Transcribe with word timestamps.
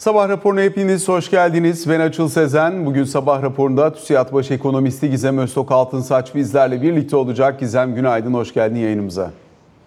Sabah 0.00 0.28
raporuna 0.28 0.60
hepiniz 0.60 1.08
hoş 1.08 1.30
geldiniz. 1.30 1.88
Ben 1.88 2.00
Açıl 2.00 2.28
Sezen. 2.28 2.86
Bugün 2.86 3.04
sabah 3.04 3.42
raporunda 3.42 3.92
TÜSİAD 3.92 4.32
Baş 4.32 4.50
Ekonomisti 4.50 5.10
Gizem 5.10 5.38
Öztok 5.38 5.72
Altınsaç 5.72 6.34
bizlerle 6.34 6.82
birlikte 6.82 7.16
olacak. 7.16 7.60
Gizem 7.60 7.94
günaydın, 7.94 8.34
hoş 8.34 8.54
geldin 8.54 8.76
yayınımıza. 8.76 9.30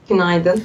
Günaydın. 0.10 0.64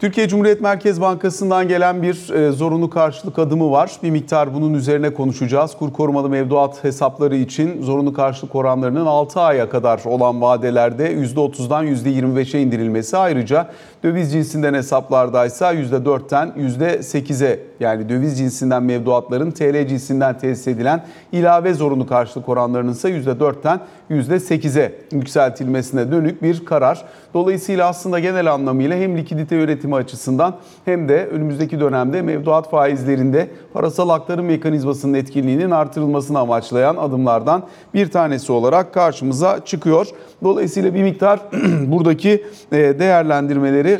Türkiye 0.00 0.28
Cumhuriyet 0.28 0.60
Merkez 0.60 1.00
Bankası'ndan 1.00 1.68
gelen 1.68 2.02
bir 2.02 2.30
e, 2.30 2.52
zorunlu 2.52 2.90
karşılık 2.90 3.38
adımı 3.38 3.70
var. 3.70 3.90
Bir 4.02 4.10
miktar 4.10 4.54
bunun 4.54 4.74
üzerine 4.74 5.14
konuşacağız. 5.14 5.76
Kur 5.78 5.92
korumalı 5.92 6.28
mevduat 6.28 6.84
hesapları 6.84 7.36
için 7.36 7.82
zorunlu 7.82 8.12
karşılık 8.12 8.54
oranlarının 8.54 9.06
6 9.06 9.40
aya 9.40 9.70
kadar 9.70 10.00
olan 10.04 10.40
vadelerde 10.42 11.14
%30'dan 11.14 11.86
%25'e 11.86 12.60
indirilmesi. 12.60 13.16
Ayrıca 13.16 13.68
döviz 14.06 14.32
cinsinden 14.32 14.74
hesaplardaysa 14.74 15.74
%4'ten 15.74 16.48
%8'e 16.48 17.60
yani 17.80 18.08
döviz 18.08 18.38
cinsinden 18.38 18.82
mevduatların 18.82 19.50
TL 19.50 19.86
cinsinden 19.86 20.38
tesis 20.38 20.68
edilen 20.68 21.04
ilave 21.32 21.74
zorunlu 21.74 22.06
karşılık 22.06 22.48
oranlarının 22.48 22.92
ise 22.92 23.10
%4'ten 23.10 23.80
%8'e 24.10 24.92
yükseltilmesine 25.12 26.12
dönük 26.12 26.42
bir 26.42 26.64
karar. 26.64 27.04
Dolayısıyla 27.34 27.88
aslında 27.88 28.18
genel 28.18 28.52
anlamıyla 28.52 28.96
hem 28.96 29.16
likidite 29.16 29.56
yönetimi 29.56 29.94
açısından 29.94 30.54
hem 30.84 31.08
de 31.08 31.26
önümüzdeki 31.26 31.80
dönemde 31.80 32.22
mevduat 32.22 32.70
faizlerinde 32.70 33.48
parasal 33.72 34.08
aktarım 34.08 34.46
mekanizmasının 34.46 35.14
etkinliğinin 35.14 35.70
artırılmasını 35.70 36.38
amaçlayan 36.38 36.96
adımlardan 36.96 37.62
bir 37.94 38.10
tanesi 38.10 38.52
olarak 38.52 38.94
karşımıza 38.94 39.64
çıkıyor. 39.64 40.06
Dolayısıyla 40.44 40.94
bir 40.94 41.02
miktar 41.02 41.40
buradaki 41.86 42.44
değerlendirmeleri 42.72 43.95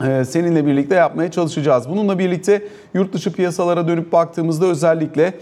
seninle 0.00 0.66
birlikte 0.66 0.94
yapmaya 0.94 1.30
çalışacağız. 1.30 1.88
Bununla 1.88 2.18
birlikte 2.18 2.62
yurt 2.94 3.12
dışı 3.12 3.32
piyasalara 3.32 3.88
dönüp 3.88 4.12
baktığımızda 4.12 4.66
özellikle 4.66 5.34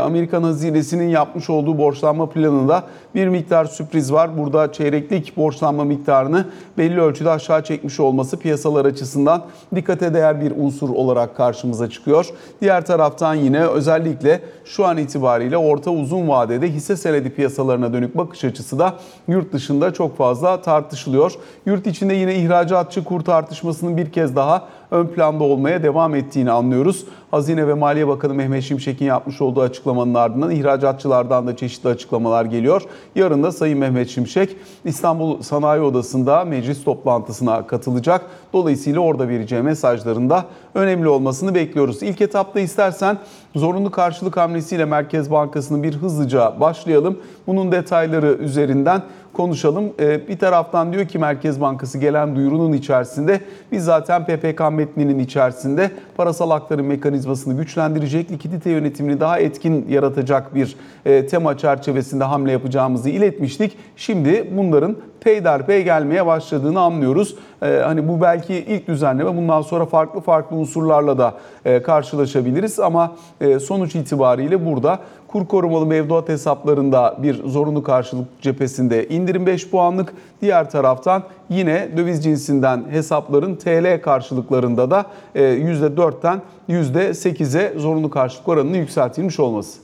Amerikan 0.00 0.42
hazinesinin 0.42 1.08
yapmış 1.08 1.50
olduğu 1.50 1.78
borçlanma 1.78 2.30
planında 2.30 2.84
bir 3.14 3.28
miktar 3.28 3.64
sürpriz 3.64 4.12
var. 4.12 4.38
Burada 4.38 4.72
çeyreklik 4.72 5.36
borçlanma 5.36 5.84
miktarını 5.84 6.46
belli 6.78 7.00
ölçüde 7.00 7.30
aşağı 7.30 7.64
çekmiş 7.64 8.00
olması 8.00 8.38
piyasalar 8.38 8.84
açısından 8.84 9.44
dikkate 9.74 10.14
değer 10.14 10.40
bir 10.40 10.52
unsur 10.56 10.88
olarak 10.88 11.36
karşımıza 11.36 11.90
çıkıyor. 11.90 12.26
Diğer 12.60 12.86
taraftan 12.86 13.34
yine 13.34 13.66
özellikle 13.66 14.40
şu 14.64 14.86
an 14.86 14.96
itibariyle 14.98 15.56
orta 15.56 15.90
uzun 15.90 16.28
vadede 16.28 16.68
hisse 16.68 16.96
senedi 16.96 17.30
piyasalarına 17.30 17.92
dönük 17.92 18.16
bakış 18.16 18.44
açısı 18.44 18.78
da 18.78 18.94
yurt 19.28 19.52
dışında 19.52 19.92
çok 19.92 20.16
fazla 20.16 20.62
tartışılıyor. 20.62 21.32
Yurt 21.66 21.86
içinde 21.86 22.14
yine 22.14 22.34
ihracatçı 22.34 23.04
kur 23.04 23.20
tartışmasının 23.20 23.96
bir 23.96 24.01
kez 24.10 24.36
daha 24.36 24.68
ön 24.90 25.06
planda 25.06 25.44
olmaya 25.44 25.82
devam 25.82 26.14
ettiğini 26.14 26.50
anlıyoruz. 26.50 27.04
Hazine 27.30 27.68
ve 27.68 27.74
Maliye 27.74 28.08
Bakanı 28.08 28.34
Mehmet 28.34 28.62
Şimşek'in 28.62 29.04
yapmış 29.04 29.40
olduğu 29.40 29.60
açıklamanın 29.60 30.14
ardından 30.14 30.50
ihracatçılardan 30.50 31.46
da 31.46 31.56
çeşitli 31.56 31.88
açıklamalar 31.88 32.44
geliyor. 32.44 32.82
Yarın 33.14 33.42
da 33.42 33.52
Sayın 33.52 33.78
Mehmet 33.78 34.08
Şimşek 34.08 34.56
İstanbul 34.84 35.42
Sanayi 35.42 35.82
Odası'nda 35.82 36.44
meclis 36.44 36.84
toplantısına 36.84 37.66
katılacak. 37.66 38.26
Dolayısıyla 38.52 39.00
orada 39.00 39.28
vereceği 39.28 39.62
mesajların 39.62 40.30
da 40.30 40.44
önemli 40.74 41.08
olmasını 41.08 41.54
bekliyoruz. 41.54 42.02
İlk 42.02 42.20
etapta 42.20 42.60
istersen 42.60 43.18
zorunlu 43.56 43.90
karşılık 43.90 44.36
hamlesiyle 44.36 44.84
Merkez 44.84 45.30
Bankası'nın 45.30 45.82
bir 45.82 45.94
hızlıca 45.94 46.60
başlayalım. 46.60 47.18
Bunun 47.46 47.72
detayları 47.72 48.32
üzerinden 48.32 49.02
konuşalım. 49.32 49.92
Bir 50.28 50.38
taraftan 50.38 50.92
diyor 50.92 51.04
ki 51.04 51.18
Merkez 51.18 51.60
Bankası 51.60 51.98
gelen 51.98 52.36
duyurunun 52.36 52.72
içerisinde 52.72 53.40
biz 53.72 53.84
zaten 53.84 54.24
PPK 54.24 54.72
metninin 54.72 55.18
içerisinde 55.18 55.90
parasal 56.16 56.50
aktarım 56.50 56.86
mekanizmasını 56.86 57.56
güçlendirecek, 57.56 58.30
likidite 58.30 58.70
yönetimini 58.70 59.20
daha 59.20 59.38
etkin 59.38 59.86
yaratacak 59.88 60.54
bir 60.54 60.76
tema 61.04 61.58
çerçevesinde 61.58 62.24
hamle 62.24 62.52
yapacağımızı 62.52 63.10
iletmiştik. 63.10 63.78
Şimdi 63.96 64.50
bunların 64.56 64.96
peyderpey 65.22 65.84
gelmeye 65.84 66.26
başladığını 66.26 66.80
anlıyoruz. 66.80 67.36
Ee, 67.62 67.80
hani 67.84 68.08
bu 68.08 68.20
belki 68.20 68.54
ilk 68.54 68.88
düzenleme 68.88 69.36
bundan 69.36 69.62
sonra 69.62 69.86
farklı 69.86 70.20
farklı 70.20 70.56
unsurlarla 70.56 71.18
da 71.18 71.34
e, 71.64 71.82
karşılaşabiliriz 71.82 72.80
ama 72.80 73.16
e, 73.40 73.58
sonuç 73.58 73.94
itibariyle 73.94 74.66
burada 74.66 74.98
kur 75.32 75.46
korumalı 75.46 75.86
mevduat 75.86 76.28
hesaplarında 76.28 77.16
bir 77.22 77.44
zorunlu 77.44 77.82
karşılık 77.82 78.42
cephesinde 78.42 79.08
indirim 79.08 79.46
5 79.46 79.68
puanlık. 79.70 80.14
Diğer 80.40 80.70
taraftan 80.70 81.22
yine 81.48 81.88
döviz 81.96 82.24
cinsinden 82.24 82.84
hesapların 82.90 83.56
TL 83.56 84.02
karşılıklarında 84.02 84.90
da 84.90 85.06
%4'ten 85.34 86.42
%8'e 86.68 87.78
zorunlu 87.78 88.10
karşılık 88.10 88.48
oranının 88.48 88.78
yükseltilmiş 88.78 89.40
olması. 89.40 89.78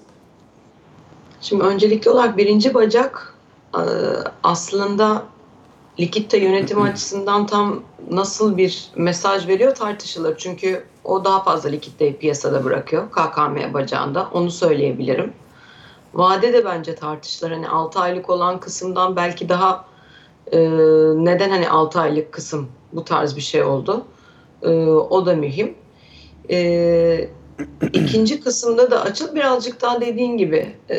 Şimdi 1.41 1.65
öncelikli 1.65 2.11
olarak 2.11 2.37
birinci 2.37 2.75
bacak 2.75 3.35
aslında 4.43 5.23
likitte 6.01 6.39
yönetimi 6.39 6.83
açısından 6.83 7.47
tam 7.47 7.83
nasıl 8.11 8.57
bir 8.57 8.91
mesaj 8.97 9.49
veriyor 9.49 9.75
tartışılır. 9.75 10.37
Çünkü 10.39 10.85
o 11.05 11.25
daha 11.25 11.43
fazla 11.43 11.69
likitteyi 11.69 12.17
piyasada 12.17 12.65
bırakıyor 12.65 13.11
KKM 13.11 13.75
bacağında 13.75 14.29
onu 14.33 14.51
söyleyebilirim. 14.51 15.33
Vade 16.15 16.53
de 16.53 16.65
bence 16.65 16.95
tartışılır. 16.95 17.51
Hani 17.51 17.69
6 17.69 18.01
aylık 18.01 18.31
olan 18.31 18.61
kısımdan 18.61 19.17
belki 19.17 19.49
daha 19.49 19.85
e, 20.53 20.59
neden 21.17 21.51
hani 21.51 21.69
6 21.69 22.01
aylık 22.01 22.33
kısım 22.33 22.69
bu 22.93 23.05
tarz 23.05 23.37
bir 23.37 23.41
şey 23.41 23.63
oldu. 23.63 24.05
E, 24.63 24.69
o 24.87 25.27
da 25.27 25.35
mühim. 25.35 25.75
E, 26.51 27.31
ikinci 27.93 28.41
kısımda 28.41 28.91
da 28.91 29.03
açıl 29.03 29.35
birazcık 29.35 29.83
daha 29.83 30.01
dediğin 30.01 30.39
gibi 30.39 30.77
e, 30.91 30.97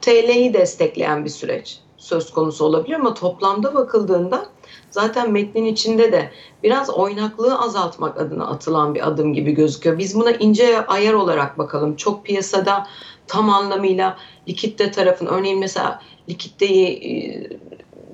TL'yi 0.00 0.54
destekleyen 0.54 1.24
bir 1.24 1.30
süreç 1.30 1.80
söz 2.02 2.30
konusu 2.32 2.64
olabilir 2.64 2.94
ama 2.94 3.14
toplamda 3.14 3.74
bakıldığında 3.74 4.46
zaten 4.90 5.32
metnin 5.32 5.64
içinde 5.64 6.12
de 6.12 6.30
biraz 6.62 6.90
oynaklığı 6.90 7.60
azaltmak 7.60 8.20
adına 8.20 8.46
atılan 8.46 8.94
bir 8.94 9.08
adım 9.08 9.32
gibi 9.34 9.52
gözüküyor. 9.52 9.98
Biz 9.98 10.14
buna 10.14 10.30
ince 10.30 10.86
ayar 10.86 11.12
olarak 11.12 11.58
bakalım. 11.58 11.96
Çok 11.96 12.24
piyasada 12.24 12.86
tam 13.26 13.50
anlamıyla 13.50 14.16
likitte 14.48 14.90
tarafın 14.90 15.26
örneğin 15.26 15.58
mesela 15.58 16.02
likitteyi 16.28 17.58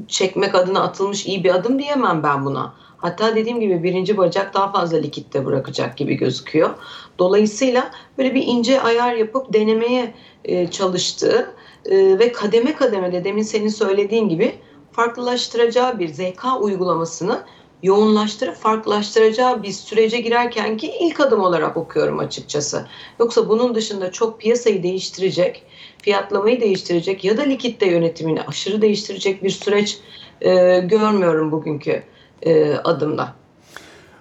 çekmek 0.09 0.55
adına 0.55 0.83
atılmış 0.83 1.27
iyi 1.27 1.45
bir 1.45 1.55
adım 1.55 1.79
diyemem 1.79 2.23
ben 2.23 2.45
buna. 2.45 2.75
Hatta 2.99 3.37
dediğim 3.37 3.61
gibi 3.61 3.83
birinci 3.83 4.17
bacak 4.17 4.55
daha 4.55 4.73
fazla 4.73 4.99
likitte 4.99 5.47
bırakacak 5.47 5.97
gibi 5.97 6.15
gözüküyor. 6.15 6.71
Dolayısıyla 7.19 7.91
böyle 8.19 8.35
bir 8.35 8.47
ince 8.47 8.81
ayar 8.81 9.15
yapıp 9.15 9.53
denemeye 9.53 10.15
çalıştığı 10.71 11.55
ve 11.91 12.33
kademe 12.33 12.75
kademe 12.75 13.13
de 13.13 13.25
demin 13.25 13.43
senin 13.43 13.69
söylediğin 13.69 14.29
gibi 14.29 14.55
farklılaştıracağı 14.93 15.99
bir 15.99 16.09
ZK 16.09 16.45
uygulamasını 16.61 17.45
yoğunlaştırıp 17.83 18.57
farklılaştıracağı 18.57 19.63
bir 19.63 19.73
sürece 19.73 20.21
girerken 20.21 20.77
ki 20.77 20.93
ilk 21.01 21.21
adım 21.21 21.41
olarak 21.41 21.77
okuyorum 21.77 22.19
açıkçası. 22.19 22.87
Yoksa 23.21 23.49
bunun 23.49 23.75
dışında 23.75 24.13
çok 24.13 24.41
piyasayı 24.41 24.83
değiştirecek, 24.83 25.63
fiyatlamayı 26.03 26.61
değiştirecek 26.61 27.25
ya 27.25 27.37
da 27.37 27.43
likitte 27.43 27.87
yönetimini 27.87 28.43
aşırı 28.43 28.83
değiştirecek 28.83 29.43
bir 29.43 29.51
süreç 29.51 29.99
e, 30.41 30.81
görmüyorum 30.81 31.53
bugünkü 31.53 32.03
e, 32.43 32.75
adımda. 32.75 33.38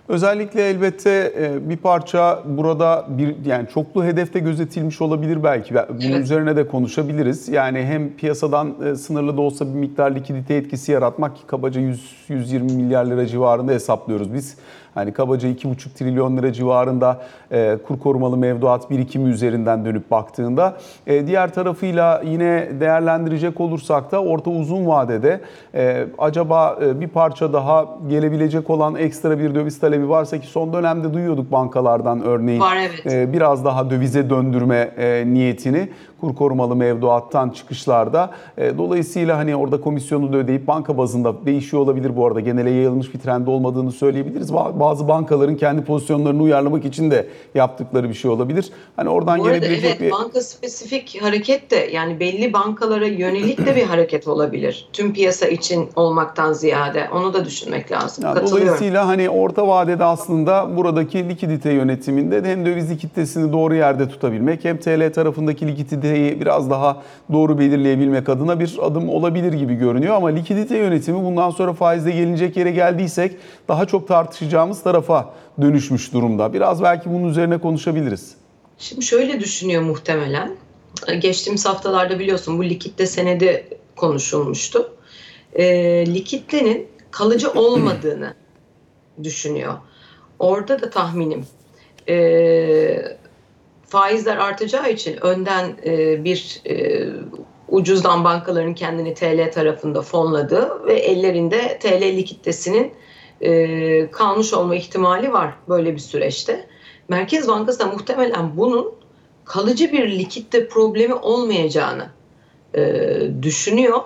Özellikle 0.10 0.70
elbette 0.70 1.34
bir 1.62 1.78
parça 1.78 2.44
burada 2.46 3.06
bir 3.10 3.36
yani 3.46 3.68
çoklu 3.68 4.06
hedefte 4.06 4.40
gözetilmiş 4.40 5.02
olabilir 5.02 5.44
belki. 5.44 5.76
Bunun 5.76 6.12
evet. 6.12 6.24
üzerine 6.24 6.56
de 6.56 6.68
konuşabiliriz. 6.68 7.50
Yani 7.50 7.80
hem 7.80 8.14
piyasadan 8.14 8.76
sınırlı 8.96 9.38
da 9.38 9.42
olsa 9.42 9.68
bir 9.68 9.80
miktar 9.80 10.16
likidite 10.16 10.56
etkisi 10.56 10.92
yaratmak 10.92 11.36
ki 11.36 11.42
kabaca 11.48 11.82
100 11.82 12.18
120 12.30 12.74
milyar 12.74 13.06
lira 13.06 13.26
civarında 13.26 13.72
hesaplıyoruz 13.72 14.34
biz. 14.34 14.58
Hani 14.98 15.14
kabaca 15.14 15.50
2,5 15.50 15.94
trilyon 15.96 16.38
lira 16.38 16.54
civarında 16.54 17.22
e, 17.52 17.78
kur 17.88 18.00
korumalı 18.00 18.38
mevduat 18.38 18.90
birikimi 18.90 19.30
üzerinden 19.30 19.86
dönüp 19.86 20.12
baktığında 20.12 20.78
e, 21.08 21.28
diğer 21.28 21.54
tarafıyla 21.54 22.22
yine 22.26 22.70
değerlendirecek 22.80 23.62
olursak 23.62 24.12
da 24.12 24.24
orta 24.24 24.50
uzun 24.50 24.88
vadede 24.88 25.42
e, 25.76 26.06
acaba 26.18 26.80
e, 26.82 27.00
bir 27.00 27.08
parça 27.08 27.54
daha 27.54 27.86
gelebilecek 28.10 28.70
olan 28.70 28.96
ekstra 28.96 29.40
bir 29.40 29.56
döviz 29.56 29.80
talebi 29.80 29.97
varsa 30.04 30.40
ki 30.40 30.48
son 30.48 30.74
dönemde 30.74 31.14
duyuyorduk 31.14 31.52
bankalardan 31.52 32.22
örneğin 32.22 32.60
Var, 32.60 32.78
evet. 32.78 33.14
e, 33.14 33.34
biraz 33.34 33.66
daha 33.66 33.90
dövize 33.90 34.30
döndürme 34.30 34.76
e, 34.98 35.24
niyetini. 35.28 35.90
Kur 36.22 36.36
korumalı 36.36 36.76
mevduattan 36.76 37.50
çıkışlarda. 37.50 38.30
E, 38.58 38.78
dolayısıyla 38.78 39.38
hani 39.38 39.56
orada 39.56 39.82
komisyonu 39.82 40.34
da 40.34 40.38
ödeyip 40.38 40.68
banka 40.68 40.98
bazında 40.98 41.46
değişiyor 41.46 41.84
olabilir 41.84 42.16
bu 42.16 42.28
arada. 42.28 42.40
Genele 42.40 42.70
yayılmış 42.70 43.14
bir 43.14 43.20
trend 43.20 43.48
olmadığını 43.48 43.92
söyleyebiliriz. 43.92 44.52
Ba- 44.52 44.80
Bazı 44.80 45.08
bankaların 45.08 45.56
kendi 45.56 45.84
pozisyonlarını 45.84 46.44
uyarlamak 46.44 46.86
için 46.86 47.12
de 47.12 47.28
yaptıkları 47.56 48.10
bir 48.10 48.14
şey 48.14 48.32
olabilir. 48.32 48.70
Hani 48.96 49.10
oradan 49.10 49.40
Bu 49.40 49.44
arada 49.46 49.58
gelebilecek 49.58 49.90
evet 49.90 50.02
bir 50.02 50.12
banka 50.12 50.42
spesifik 50.42 51.20
hareket 51.22 51.72
de 51.72 51.76
yani 51.94 52.20
belli 52.20 52.54
bankalara 52.54 53.08
yönelik 53.08 53.66
de 53.66 53.76
bir 53.76 53.84
hareket 53.84 54.28
olabilir. 54.28 54.90
Tüm 54.94 55.14
piyasa 55.14 55.48
için 55.48 55.90
olmaktan 55.96 56.54
ziyade 56.54 57.08
onu 57.14 57.34
da 57.34 57.46
düşünmek 57.46 57.92
lazım. 57.92 58.24
Ya 58.26 58.34
Katılıyorum. 58.34 58.66
Dolayısıyla 58.66 59.08
hani 59.08 59.30
orta 59.30 59.68
vadede 59.68 60.04
aslında 60.04 60.78
buradaki 60.78 61.30
likidite 61.30 61.72
yönetiminde 61.72 62.44
de 62.44 62.52
hem 62.52 62.66
döviz 62.66 62.92
likiditesini 62.92 63.54
doğru 63.54 63.76
yerde 63.76 64.08
tutabilmek 64.10 64.66
hem 64.66 64.78
TL 64.78 65.14
tarafındaki 65.14 65.68
likiditeyi 66.08 66.42
biraz 66.42 66.70
daha 66.70 67.04
doğru 67.32 67.60
belirleyebilmek 67.60 68.30
adına 68.30 68.60
bir 68.60 68.78
adım 68.82 69.10
olabilir 69.10 69.54
gibi 69.54 69.76
görünüyor. 69.76 70.16
Ama 70.16 70.28
likidite 70.28 70.78
yönetimi 70.78 71.24
bundan 71.24 71.50
sonra 71.50 71.74
faizde 71.74 72.12
gelinecek 72.12 72.58
yere 72.58 72.72
geldiysek 72.72 73.36
daha 73.68 73.86
çok 73.86 74.08
tartışacağımız 74.08 74.84
tarafa 74.84 75.34
dönüşmüş 75.62 76.14
durumda. 76.14 76.54
Biraz 76.54 76.84
belki 76.84 77.10
bunun 77.10 77.30
üzerine 77.30 77.58
konuşabiliriz. 77.58 78.36
Şimdi 78.78 79.06
şöyle 79.06 79.40
düşünüyor 79.40 79.82
muhtemelen. 79.82 80.56
Geçtiğimiz 81.20 81.66
haftalarda 81.66 82.20
biliyorsun 82.20 82.58
bu 82.58 82.64
likitte 82.64 83.08
senedi 83.08 83.68
konuşulmuştu. 83.96 84.92
E, 85.54 85.66
likitlenin 86.06 86.88
kalıcı 87.12 87.52
olmadığını 87.52 88.34
düşünüyor. 89.24 89.74
Orada 90.40 90.82
da 90.82 90.90
tahminim 90.90 91.46
e, 92.10 93.18
faizler 93.88 94.38
artacağı 94.38 94.92
için 94.92 95.26
önden 95.26 95.78
e, 95.86 96.24
bir 96.24 96.62
e, 96.70 97.08
ucuzdan 97.70 98.24
bankaların 98.24 98.76
kendini 98.76 99.14
TL 99.14 99.52
tarafında 99.52 100.02
fonladığı 100.02 100.86
ve 100.86 100.94
ellerinde 100.94 101.80
TL 101.80 102.02
likiditesinin 102.02 102.94
e, 103.42 104.12
kalmış 104.12 104.54
olma 104.54 104.76
ihtimali 104.76 105.34
var 105.34 105.54
böyle 105.70 105.94
bir 105.94 106.00
süreçte. 106.00 106.68
Merkez 107.10 107.48
Bankası 107.48 107.80
da 107.80 107.86
muhtemelen 107.86 108.58
bunun 108.58 108.94
kalıcı 109.46 109.92
bir 109.92 110.10
likitte 110.10 110.68
problemi 110.68 111.14
olmayacağını 111.14 112.08
e, 112.74 113.04
düşünüyor. 113.42 114.02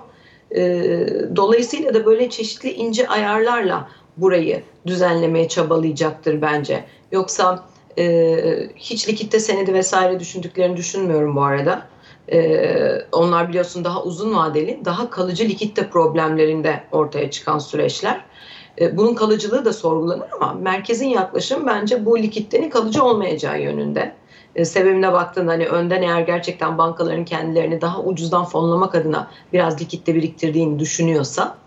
E, 0.55 0.61
dolayısıyla 1.35 1.93
da 1.93 2.05
böyle 2.05 2.29
çeşitli 2.29 2.71
ince 2.71 3.07
ayarlarla 3.07 3.89
burayı 4.17 4.63
düzenlemeye 4.87 5.47
çabalayacaktır 5.47 6.41
bence. 6.41 6.85
Yoksa 7.11 7.70
e, 7.97 8.69
hiç 8.75 9.09
likitte 9.09 9.39
senedi 9.39 9.73
vesaire 9.73 10.19
düşündüklerini 10.19 10.77
düşünmüyorum 10.77 11.35
bu 11.35 11.43
arada. 11.43 11.87
E, 12.31 13.01
onlar 13.11 13.49
biliyorsun 13.49 13.83
daha 13.83 14.03
uzun 14.03 14.35
vadeli, 14.35 14.79
daha 14.85 15.09
kalıcı 15.09 15.43
likitte 15.43 15.89
problemlerinde 15.89 16.83
ortaya 16.91 17.31
çıkan 17.31 17.59
süreçler. 17.59 18.25
E, 18.81 18.97
bunun 18.97 19.15
kalıcılığı 19.15 19.65
da 19.65 19.73
sorgulanır 19.73 20.27
ama 20.31 20.53
merkezin 20.53 21.09
yaklaşım 21.09 21.67
bence 21.67 22.05
bu 22.05 22.19
likiditenin 22.19 22.69
kalıcı 22.69 23.03
olmayacağı 23.03 23.61
yönünde. 23.61 24.15
E, 24.55 24.65
sebebine 24.65 25.13
baktığında 25.13 25.51
hani 25.51 25.67
önden 25.67 26.01
eğer 26.01 26.21
gerçekten 26.21 26.77
bankaların 26.77 27.25
kendilerini 27.25 27.81
daha 27.81 28.01
ucuzdan 28.01 28.45
fonlamak 28.45 28.95
adına 28.95 29.27
biraz 29.53 29.81
likitte 29.81 30.15
biriktirdiğini 30.15 30.79
düşünüyorsa 30.79 31.57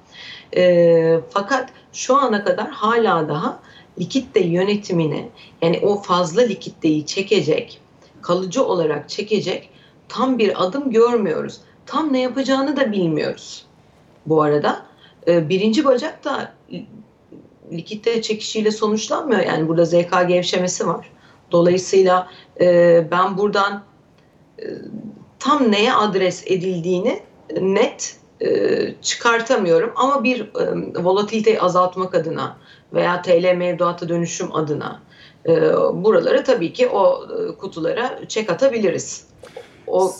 e, 0.57 1.21
fakat 1.31 1.69
şu 1.93 2.17
ana 2.17 2.45
kadar 2.45 2.71
hala 2.71 3.29
daha 3.29 3.59
likitte 3.99 4.41
yönetimine 4.41 5.29
yani 5.63 5.81
o 5.83 6.03
fazla 6.03 6.43
likitteyi 6.43 7.07
çekecek, 7.07 7.81
kalıcı 8.23 8.65
olarak 8.65 9.09
çekecek 9.09 9.71
tam 10.09 10.39
bir 10.39 10.65
adım 10.65 10.91
görmüyoruz. 10.91 11.61
Tam 11.87 12.13
ne 12.13 12.21
yapacağını 12.21 12.77
da 12.77 12.93
bilmiyoruz. 12.93 13.67
Bu 14.27 14.43
arada 14.43 14.87
e, 15.27 15.49
birinci 15.49 15.85
bacak 15.85 16.25
da 16.25 16.53
likitte 17.73 18.23
çekişiyle 18.23 18.71
sonuçlanmıyor. 18.71 19.41
Yani 19.41 19.69
burada 19.69 19.85
ZK 19.85 20.29
gevşemesi 20.29 20.87
var. 20.87 21.11
Dolayısıyla 21.53 22.29
e, 22.61 23.07
ben 23.11 23.39
buradan 23.39 23.83
e, 24.59 24.65
tam 25.39 25.73
neye 25.73 25.93
adres 25.93 26.43
edildiğini 26.47 27.23
net 27.61 28.17
çıkartamıyorum. 29.03 29.93
Ama 29.97 30.25
bir 30.25 30.51
volatiliteyi 30.97 31.61
azaltmak 31.61 32.15
adına 32.15 32.57
veya 32.95 33.23
TL 33.23 33.55
mevduata 33.57 34.09
dönüşüm 34.09 34.55
adına 34.55 35.01
e, 35.47 35.53
buralara 35.93 36.45
tabii 36.45 36.73
ki 36.73 36.89
o 36.89 37.25
e, 37.25 37.57
kutulara 37.57 38.29
çek 38.29 38.51
atabiliriz. 38.51 39.27
O 39.87 40.13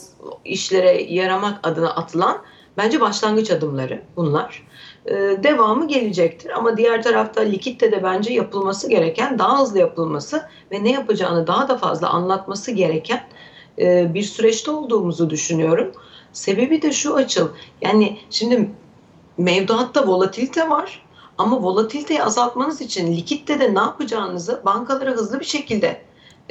işlere 0.45 1.03
yaramak 1.03 1.67
adına 1.67 1.95
atılan 1.95 2.43
bence 2.77 3.01
başlangıç 3.01 3.51
adımları 3.51 4.03
bunlar. 4.17 4.67
E, 5.07 5.13
devamı 5.43 5.89
gelecektir 5.89 6.51
ama 6.51 6.77
diğer 6.77 7.03
tarafta 7.03 7.41
likitte 7.41 7.93
de 7.93 8.03
bence 8.03 8.33
yapılması 8.33 8.89
gereken 8.89 9.39
daha 9.39 9.61
hızlı 9.61 9.79
yapılması 9.79 10.49
ve 10.73 10.85
ne 10.85 10.93
yapacağını 10.93 11.47
daha 11.47 11.69
da 11.69 11.79
fazla 11.79 12.09
anlatması 12.09 12.71
gereken 12.71 13.27
e, 13.79 14.15
bir 14.15 14.23
süreçte 14.23 14.71
olduğumuzu 14.71 15.31
düşünüyorum. 15.31 15.93
Sebebi 16.33 16.83
de 16.83 16.93
şu 16.93 17.15
açıl. 17.15 17.49
Yani 17.83 18.19
şimdi 18.31 18.71
mevduatta 19.39 20.07
volatilite 20.07 20.71
var 20.71 21.05
ama 21.39 21.63
volatiliteyi 21.63 22.23
azaltmanız 22.23 22.81
için 22.81 23.17
likitte 23.17 23.61
de 23.61 23.75
ne 23.75 23.79
yapacağınızı 23.79 24.63
bankalara 24.65 25.11
hızlı 25.11 25.41
bir 25.41 25.45
şekilde 25.45 26.03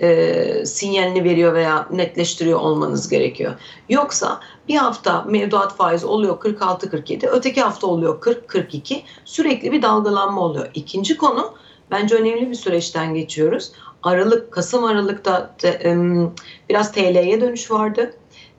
e, 0.02 0.66
sinyalini 0.66 1.24
veriyor 1.24 1.54
veya 1.54 1.88
netleştiriyor 1.92 2.60
olmanız 2.60 3.10
gerekiyor. 3.10 3.54
Yoksa 3.90 4.40
bir 4.68 4.76
hafta 4.76 5.22
mevduat 5.22 5.76
faiz 5.76 6.04
oluyor 6.04 6.38
46-47, 6.38 7.28
öteki 7.28 7.62
hafta 7.62 7.88
oluyor 7.88 8.22
40-42 8.22 9.02
sürekli 9.26 9.72
bir 9.72 9.82
dalgalanma 9.82 10.42
oluyor. 10.42 10.70
İkinci 10.74 11.18
konu 11.18 11.54
bence 11.92 12.16
önemli 12.16 12.50
bir 12.50 12.56
süreçten 12.56 13.14
geçiyoruz. 13.14 13.72
Aralık, 14.04 14.52
Kasım 14.52 14.84
Aralık'ta 14.84 15.56
te, 15.58 15.68
e, 15.68 15.98
biraz 16.70 16.92
TL'ye 16.92 17.42
dönüş 17.42 17.72
vardı. 17.72 18.14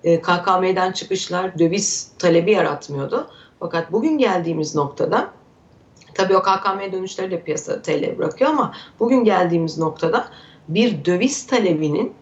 E, 0.05 0.20
KKM'den 0.20 0.93
çıkışlar 0.93 1.59
döviz 1.59 2.12
talebi 2.19 2.53
yaratmıyordu. 2.53 3.27
Fakat 3.61 3.93
bugün 3.93 4.19
geldiğimiz 4.19 4.75
noktada 4.75 5.31
tabii 6.14 6.37
o 6.37 6.43
KKM 6.43 6.93
dönüşleri 6.93 7.31
de 7.31 7.43
piyasa 7.43 7.82
TL 7.82 8.19
bırakıyor 8.19 8.50
ama 8.50 8.75
bugün 9.00 9.25
geldiğimiz 9.25 9.78
noktada 9.78 10.28
bir 10.69 11.05
döviz 11.05 11.46
talebinin 11.46 12.14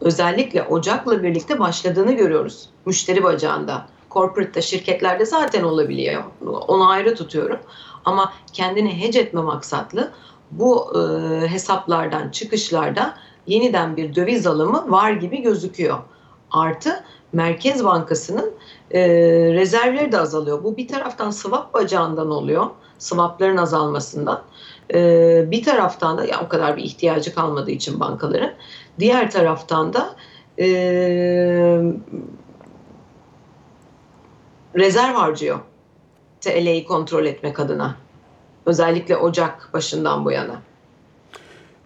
özellikle 0.00 0.62
Ocak'la 0.62 1.22
birlikte 1.22 1.58
başladığını 1.58 2.12
görüyoruz. 2.12 2.68
Müşteri 2.86 3.24
bacağında. 3.24 3.86
Corporate'da, 4.10 4.60
şirketlerde 4.60 5.26
zaten 5.26 5.62
olabiliyor. 5.62 6.24
Onu 6.46 6.90
ayrı 6.90 7.14
tutuyorum. 7.14 7.58
Ama 8.04 8.32
kendini 8.52 9.02
hedge 9.02 9.18
etme 9.18 9.40
maksatlı 9.40 10.12
bu 10.50 10.92
e, 10.98 11.00
hesaplardan 11.48 12.30
çıkışlarda 12.30 13.14
yeniden 13.46 13.96
bir 13.96 14.14
döviz 14.14 14.46
alımı 14.46 14.90
var 14.90 15.10
gibi 15.10 15.42
gözüküyor. 15.42 15.98
Artı 16.50 17.04
Merkez 17.32 17.84
Bankası'nın 17.84 18.54
e, 18.90 19.00
rezervleri 19.52 20.12
de 20.12 20.18
azalıyor. 20.18 20.64
Bu 20.64 20.76
bir 20.76 20.88
taraftan 20.88 21.30
swap 21.30 21.74
bacağından 21.74 22.30
oluyor. 22.30 22.66
Swapların 22.98 23.56
azalmasından. 23.56 24.42
E, 24.94 25.44
bir 25.50 25.64
taraftan 25.64 26.18
da 26.18 26.24
ya 26.24 26.40
o 26.44 26.48
kadar 26.48 26.76
bir 26.76 26.82
ihtiyacı 26.82 27.34
kalmadığı 27.34 27.70
için 27.70 28.00
bankaların. 28.00 28.52
Diğer 28.98 29.30
taraftan 29.30 29.92
da 29.92 30.16
e, 30.58 30.66
rezerv 34.76 35.14
harcıyor. 35.14 35.58
TL'yi 36.40 36.86
kontrol 36.86 37.24
etmek 37.24 37.60
adına. 37.60 37.96
Özellikle 38.66 39.16
Ocak 39.16 39.70
başından 39.72 40.24
bu 40.24 40.30
yana. 40.30 40.62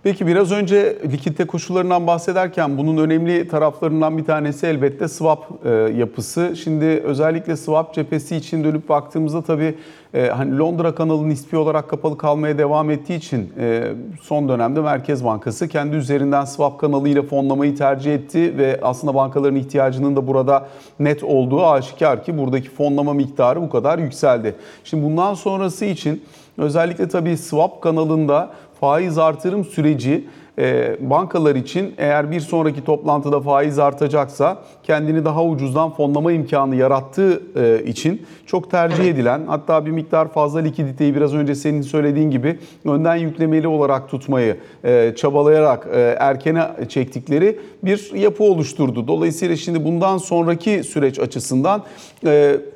Peki 0.02 0.26
biraz 0.26 0.52
önce 0.52 0.98
likitte 1.12 1.46
koşullarından 1.46 2.06
bahsederken 2.06 2.78
bunun 2.78 2.96
önemli 2.96 3.48
taraflarından 3.48 4.18
bir 4.18 4.24
tanesi 4.24 4.66
elbette 4.66 5.08
swap 5.08 5.48
e, 5.64 5.70
yapısı. 5.70 6.56
Şimdi 6.62 6.84
özellikle 6.84 7.56
swap 7.56 7.94
cephesi 7.94 8.36
için 8.36 8.64
dönüp 8.64 8.88
baktığımızda 8.88 9.42
tabii 9.42 9.74
e, 10.14 10.26
hani 10.26 10.58
Londra 10.58 10.94
kanalı 10.94 11.28
nispi 11.28 11.56
olarak 11.56 11.88
kapalı 11.88 12.18
kalmaya 12.18 12.58
devam 12.58 12.90
ettiği 12.90 13.16
için 13.16 13.52
e, 13.58 13.92
son 14.22 14.48
dönemde 14.48 14.80
Merkez 14.80 15.24
Bankası 15.24 15.68
kendi 15.68 15.96
üzerinden 15.96 16.44
swap 16.44 16.80
kanalıyla 16.80 17.22
fonlamayı 17.22 17.76
tercih 17.76 18.14
etti 18.14 18.58
ve 18.58 18.80
aslında 18.82 19.14
bankaların 19.14 19.56
ihtiyacının 19.56 20.16
da 20.16 20.26
burada 20.26 20.66
net 21.00 21.24
olduğu 21.24 21.66
aşikar 21.66 22.24
ki 22.24 22.38
buradaki 22.38 22.70
fonlama 22.70 23.12
miktarı 23.12 23.62
bu 23.62 23.70
kadar 23.70 23.98
yükseldi. 23.98 24.54
Şimdi 24.84 25.04
bundan 25.04 25.34
sonrası 25.34 25.84
için 25.84 26.22
özellikle 26.58 27.08
tabii 27.08 27.36
swap 27.36 27.82
kanalında 27.82 28.50
faiz 28.80 29.18
artırım 29.18 29.64
süreci 29.64 30.24
e, 30.58 30.96
bankalar 31.00 31.56
için 31.56 31.94
eğer 31.98 32.30
bir 32.30 32.40
sonraki 32.40 32.84
toplantıda 32.84 33.40
faiz 33.40 33.78
artacaksa 33.78 34.58
kendini 34.82 35.24
daha 35.24 35.44
ucuzdan 35.44 35.90
fonlama 35.90 36.32
imkanı 36.32 36.76
yarattığı 36.76 37.42
e, 37.56 37.84
için 37.84 38.26
çok 38.46 38.70
tercih 38.70 39.04
edilen 39.04 39.40
hatta 39.46 39.86
bir 39.86 39.90
miktar 39.90 40.32
fazla 40.32 40.60
likiditeyi 40.60 41.14
biraz 41.14 41.34
önce 41.34 41.54
senin 41.54 41.82
söylediğin 41.82 42.30
gibi 42.30 42.58
önden 42.84 43.16
yüklemeli 43.16 43.68
olarak 43.68 44.08
tutmayı 44.08 44.56
e, 44.84 45.12
çabalayarak 45.16 45.88
erkene 46.18 46.62
çektikleri 46.88 47.58
bir 47.82 48.14
yapı 48.14 48.44
oluşturdu. 48.44 49.08
Dolayısıyla 49.08 49.56
şimdi 49.56 49.84
bundan 49.84 50.18
sonraki 50.18 50.84
süreç 50.84 51.18
açısından 51.18 51.82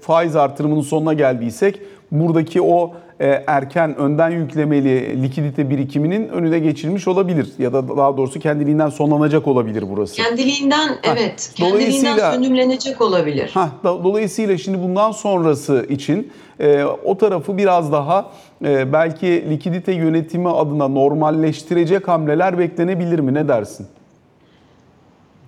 faiz 0.01 0.37
artırımının 0.37 0.81
sonuna 0.81 1.13
geldiysek 1.13 1.81
buradaki 2.21 2.63
o 2.63 2.93
e, 3.21 3.45
erken 3.47 3.97
önden 3.97 4.31
yüklemeli 4.31 5.23
likidite 5.23 5.71
birikiminin 5.71 6.29
önüne 6.29 6.59
geçilmiş 6.59 7.09
olabilir 7.09 7.49
ya 7.59 7.73
da 7.73 7.89
daha 7.97 8.17
doğrusu 8.17 8.41
kendiliğinden 8.41 8.89
sonlanacak 8.89 9.47
olabilir 9.49 9.85
burası. 9.91 10.17
Kendiliğinden 10.17 10.89
evet, 11.03 11.55
dolayısıyla- 11.61 12.17
kendiliğinden 12.17 12.33
sönümlenecek 12.33 13.01
olabilir. 13.01 13.55
Da- 13.85 14.05
dolayısıyla 14.05 14.59
şimdi 14.59 14.83
bundan 14.83 15.11
sonrası 15.13 15.87
için 15.89 16.33
e, 16.61 16.85
o 16.85 17.19
tarafı 17.19 17.59
biraz 17.59 17.93
daha 17.93 18.31
e, 18.65 18.93
belki 18.93 19.51
likidite 19.51 19.93
yönetimi 19.93 20.49
adına 20.49 20.89
normalleştirecek 20.89 22.09
hamleler 22.09 22.59
beklenebilir 22.59 23.19
mi? 23.19 23.35
Ne 23.35 23.49
dersin? 23.49 23.87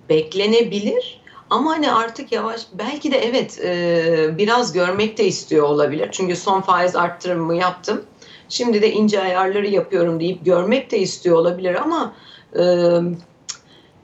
beklenebilir 0.09 1.21
ama 1.49 1.71
hani 1.71 1.91
artık 1.91 2.31
yavaş 2.31 2.61
belki 2.73 3.11
de 3.11 3.17
evet 3.17 3.59
e, 3.63 4.37
biraz 4.37 4.73
görmek 4.73 5.17
de 5.17 5.25
istiyor 5.25 5.67
olabilir. 5.67 6.09
Çünkü 6.11 6.35
son 6.35 6.61
faiz 6.61 6.95
arttırımı 6.95 7.55
yaptım. 7.55 8.01
Şimdi 8.49 8.81
de 8.81 8.91
ince 8.91 9.21
ayarları 9.21 9.67
yapıyorum 9.67 10.19
deyip 10.19 10.45
görmek 10.45 10.91
de 10.91 10.99
istiyor 10.99 11.37
olabilir 11.37 11.75
ama 11.75 12.13
e, 12.59 12.63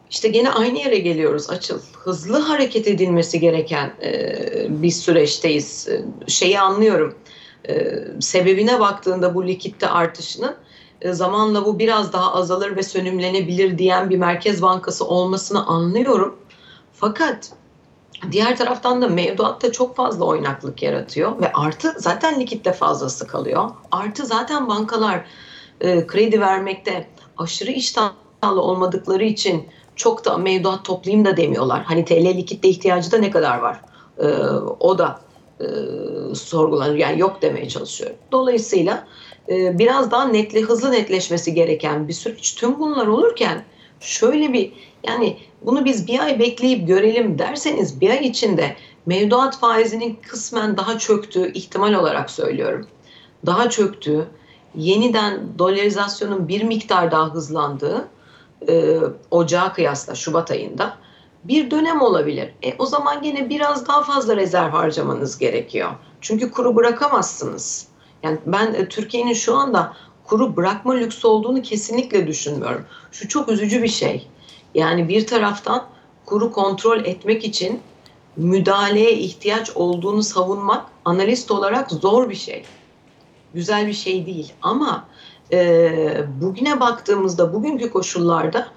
işte 0.10 0.28
gene 0.28 0.52
aynı 0.52 0.80
yere 0.80 0.98
geliyoruz 0.98 1.50
açıl. 1.50 1.80
Hızlı 1.94 2.40
hareket 2.40 2.88
edilmesi 2.88 3.40
gereken 3.40 3.94
e, 4.04 4.36
bir 4.70 4.92
süreçteyiz. 4.92 5.90
Şeyi 6.28 6.60
anlıyorum. 6.60 7.16
E, 7.70 7.94
sebebine 8.20 8.80
baktığında 8.80 9.36
bu 9.36 9.48
likitte 9.48 9.88
artışının 9.88 10.56
e, 11.02 11.14
zamanla 11.14 11.66
bu 11.66 11.80
biraz 11.80 12.14
daha 12.14 12.34
azalır 12.34 12.76
ve 12.76 12.84
sönümlenebilir 12.84 13.78
diyen 13.78 14.10
bir 14.10 14.18
merkez 14.18 14.62
bankası 14.62 15.06
olmasını 15.06 15.66
anlıyorum. 15.66 16.36
Fakat 17.04 17.52
diğer 18.32 18.58
taraftan 18.58 19.02
da 19.02 19.08
mevduatta 19.08 19.72
çok 19.72 19.96
fazla 19.96 20.26
oynaklık 20.26 20.84
yaratıyor 20.84 21.42
ve 21.42 21.54
artı 21.54 21.94
zaten 21.98 22.40
likitte 22.40 22.74
fazlası 22.74 23.28
kalıyor. 23.28 23.70
Artı 23.92 24.26
zaten 24.26 24.68
bankalar 24.68 25.26
e, 25.82 26.08
kredi 26.08 26.42
vermekte 26.42 27.08
aşırı 27.38 27.72
iştahlı 27.72 28.62
olmadıkları 28.62 29.24
için 29.24 29.68
çok 29.96 30.26
da 30.26 30.38
mevduat 30.38 30.86
toplayayım 30.86 31.26
da 31.26 31.38
demiyorlar. 31.38 31.84
Hani 31.84 32.06
TL 32.06 32.26
likitte 32.26 32.70
ihtiyacı 32.70 33.12
da 33.12 33.18
ne 33.18 33.32
kadar 33.32 33.58
var? 33.58 33.82
E, 34.20 34.28
o 34.80 34.98
da 34.98 35.20
e, 35.60 35.66
sorgulanıyor. 36.36 36.96
Yani 36.96 37.20
yok 37.20 37.42
demeye 37.42 37.70
çalışıyorum. 37.70 38.18
Dolayısıyla 38.32 39.08
e, 39.50 39.80
biraz 39.80 40.12
daha 40.12 40.26
netli, 40.26 40.62
hızlı 40.62 40.92
netleşmesi 40.92 41.54
gereken 41.54 42.08
bir 42.08 42.14
süreç. 42.14 42.56
Tüm 42.56 42.80
bunlar 42.80 43.08
olurken 43.08 43.64
şöyle 44.00 44.54
bir 44.54 44.74
yani 45.08 45.38
bunu 45.66 45.86
biz 45.86 46.08
bir 46.08 46.20
ay 46.20 46.40
bekleyip 46.40 46.88
görelim 46.88 47.40
derseniz 47.40 48.02
bir 48.02 48.10
ay 48.10 48.28
içinde 48.28 48.76
mevduat 49.06 49.60
faizinin 49.60 50.20
kısmen 50.28 50.78
daha 50.78 51.00
çöktüğü 51.00 51.52
ihtimal 51.54 51.94
olarak 51.94 52.30
söylüyorum. 52.30 52.88
Daha 53.46 53.70
çöktüğü, 53.70 54.28
yeniden 54.76 55.60
dolarizasyonun 55.60 56.48
bir 56.48 56.64
miktar 56.64 57.12
daha 57.12 57.34
hızlandığı 57.34 58.08
e, 58.70 59.00
ocağa 59.32 59.74
kıyasla 59.74 60.16
Şubat 60.16 60.52
ayında 60.52 60.98
bir 61.44 61.72
dönem 61.72 62.02
olabilir. 62.02 62.54
E, 62.64 62.76
o 62.80 62.86
zaman 62.86 63.22
gene 63.22 63.50
biraz 63.50 63.88
daha 63.88 64.04
fazla 64.04 64.36
rezerv 64.36 64.72
harcamanız 64.72 65.38
gerekiyor. 65.38 65.90
Çünkü 66.22 66.52
kuru 66.52 66.76
bırakamazsınız. 66.76 67.88
Yani 68.24 68.38
ben 68.46 68.74
e, 68.74 68.90
Türkiye'nin 68.90 69.34
şu 69.34 69.56
anda 69.56 69.94
kuru 70.24 70.56
bırakma 70.56 70.94
lüksü 70.94 71.28
olduğunu 71.28 71.62
kesinlikle 71.62 72.28
düşünmüyorum. 72.28 72.86
Şu 73.12 73.28
çok 73.28 73.50
üzücü 73.50 73.84
bir 73.84 73.88
şey. 73.88 74.28
Yani 74.76 75.10
bir 75.10 75.28
taraftan 75.28 75.86
kuru 76.26 76.52
kontrol 76.52 77.06
etmek 77.06 77.46
için 77.46 77.82
müdahaleye 78.38 79.14
ihtiyaç 79.14 79.70
olduğunu 79.76 80.24
savunmak 80.24 80.86
analist 81.06 81.52
olarak 81.52 81.92
zor 81.92 82.30
bir 82.30 82.36
şey. 82.36 82.66
Güzel 83.54 83.88
bir 83.88 83.94
şey 83.94 84.26
değil 84.26 84.54
ama 84.62 85.06
e, 85.52 86.26
bugüne 86.42 86.80
baktığımızda 86.80 87.54
bugünkü 87.54 87.92
koşullarda 87.92 88.68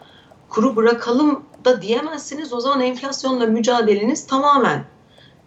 kuru 0.49 0.77
bırakalım 0.77 1.43
da 1.65 1.83
diyemezsiniz. 1.83 2.53
O 2.53 2.61
zaman 2.61 2.81
enflasyonla 2.81 3.47
mücadeleniz 3.47 4.27
tamamen 4.27 4.85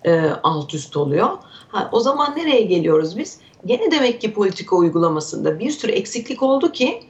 e, 0.05 0.21
alt 0.43 0.73
üst 0.73 0.97
oluyor. 0.97 1.29
Ha, 1.69 1.89
o 1.91 1.99
zaman 1.99 2.37
nereye 2.37 2.61
geliyoruz 2.61 3.17
biz? 3.17 3.39
Gene 3.65 3.91
demek 3.91 4.21
ki 4.21 4.33
politika 4.33 4.75
uygulamasında 4.75 5.59
bir 5.59 5.71
sürü 5.71 5.91
eksiklik 5.91 6.43
oldu 6.43 6.71
ki 6.71 7.08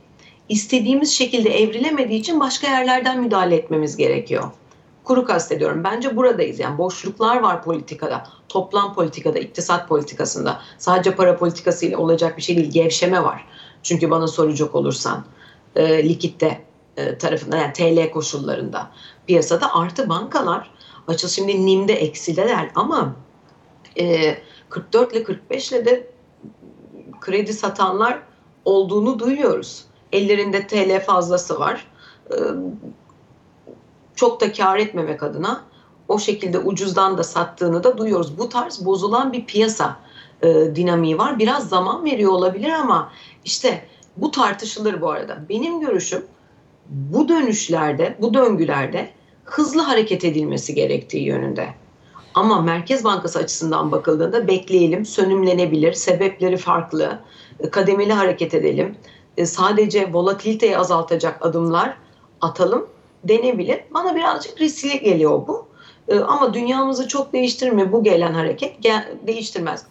istediğimiz 0.50 1.14
şekilde 1.14 1.60
evrilemediği 1.60 2.20
için 2.20 2.40
başka 2.40 2.68
yerlerden 2.68 3.22
müdahale 3.22 3.56
etmemiz 3.56 3.98
gerekiyor. 3.98 4.52
Kuru 5.04 5.26
kastediyorum. 5.26 5.84
Bence 5.84 6.16
buradayız. 6.16 6.60
Yani 6.60 6.78
boşluklar 6.78 7.40
var 7.40 7.64
politikada. 7.64 8.24
Toplam 8.50 8.94
politikada, 8.94 9.40
iktisat 9.40 9.90
politikasında. 9.90 10.62
Sadece 10.78 11.16
para 11.16 11.38
politikasıyla 11.38 11.98
olacak 11.98 12.38
bir 12.38 12.42
şey 12.42 12.58
değil. 12.58 12.72
Gevşeme 12.72 13.24
var. 13.24 13.46
Çünkü 13.84 14.10
bana 14.10 14.28
soracak 14.28 14.76
olursan 14.76 15.26
e, 15.76 16.10
likitte 16.10 16.62
e, 16.98 17.18
tarafında 17.18 17.58
yani 17.58 17.74
TL 17.74 18.12
koşullarında 18.12 18.92
piyasada 19.28 19.76
artı 19.76 20.10
bankalar 20.10 20.72
açıl 21.08 21.28
şimdi 21.28 21.66
NİM'de 21.66 21.94
eksideler 21.94 22.72
ama 22.76 23.16
e, 24.00 24.38
44 24.70 25.14
ile 25.14 25.24
45 25.24 25.72
ile 25.72 25.86
de 25.86 26.08
kredi 27.22 27.54
satanlar 27.54 28.20
olduğunu 28.66 29.20
duyuyoruz. 29.20 29.89
Ellerinde 30.12 30.68
TL 30.68 31.06
fazlası 31.06 31.60
var. 31.60 31.88
E, 32.32 32.36
çok 34.16 34.42
da 34.42 34.52
kar 34.52 34.78
etmemek 34.78 35.24
adına 35.24 35.64
o 36.08 36.20
şekilde 36.20 36.60
ucuzdan 36.60 37.18
da 37.18 37.24
sattığını 37.24 37.84
da 37.84 37.98
duyuyoruz. 37.98 38.38
Bu 38.38 38.50
tarz 38.50 38.86
bozulan 38.86 39.34
bir 39.34 39.46
piyasa 39.46 40.00
e, 40.42 40.48
dinamiği 40.76 41.18
var. 41.18 41.40
Biraz 41.40 41.70
zaman 41.70 42.06
veriyor 42.06 42.32
olabilir 42.32 42.70
ama 42.70 43.12
işte 43.46 43.86
bu 44.18 44.32
tartışılır 44.32 45.02
bu 45.02 45.12
arada. 45.12 45.38
Benim 45.50 45.80
görüşüm 45.80 46.26
bu 46.90 47.30
dönüşlerde, 47.30 48.16
bu 48.22 48.34
döngülerde 48.34 49.10
hızlı 49.44 49.82
hareket 49.82 50.26
edilmesi 50.26 50.76
gerektiği 50.76 51.24
yönünde. 51.24 51.70
Ama 52.34 52.62
Merkez 52.62 53.04
Bankası 53.04 53.40
açısından 53.40 53.92
bakıldığında 53.92 54.48
bekleyelim, 54.48 55.06
sönümlenebilir, 55.06 55.94
sebepleri 55.94 56.58
farklı, 56.58 57.20
e, 57.60 57.70
kademeli 57.70 58.14
hareket 58.14 58.54
edelim, 58.54 58.96
e, 59.38 59.46
sadece 59.46 60.14
volatiliteyi 60.14 60.78
azaltacak 60.78 61.46
adımlar 61.46 61.98
atalım 62.42 62.88
denebilir. 63.24 63.80
Bana 63.94 64.16
birazcık 64.16 64.62
riskli 64.62 65.00
geliyor 65.00 65.48
bu. 65.48 65.68
E, 66.08 66.20
Ama 66.20 66.54
dünyamızı 66.54 67.08
çok 67.08 67.34
değiştirmiyor 67.34 67.92
bu 67.92 68.04
gelen 68.04 68.34
hareket. 68.34 68.82
Gel- 68.82 69.18
değiştirmez. 69.28 69.86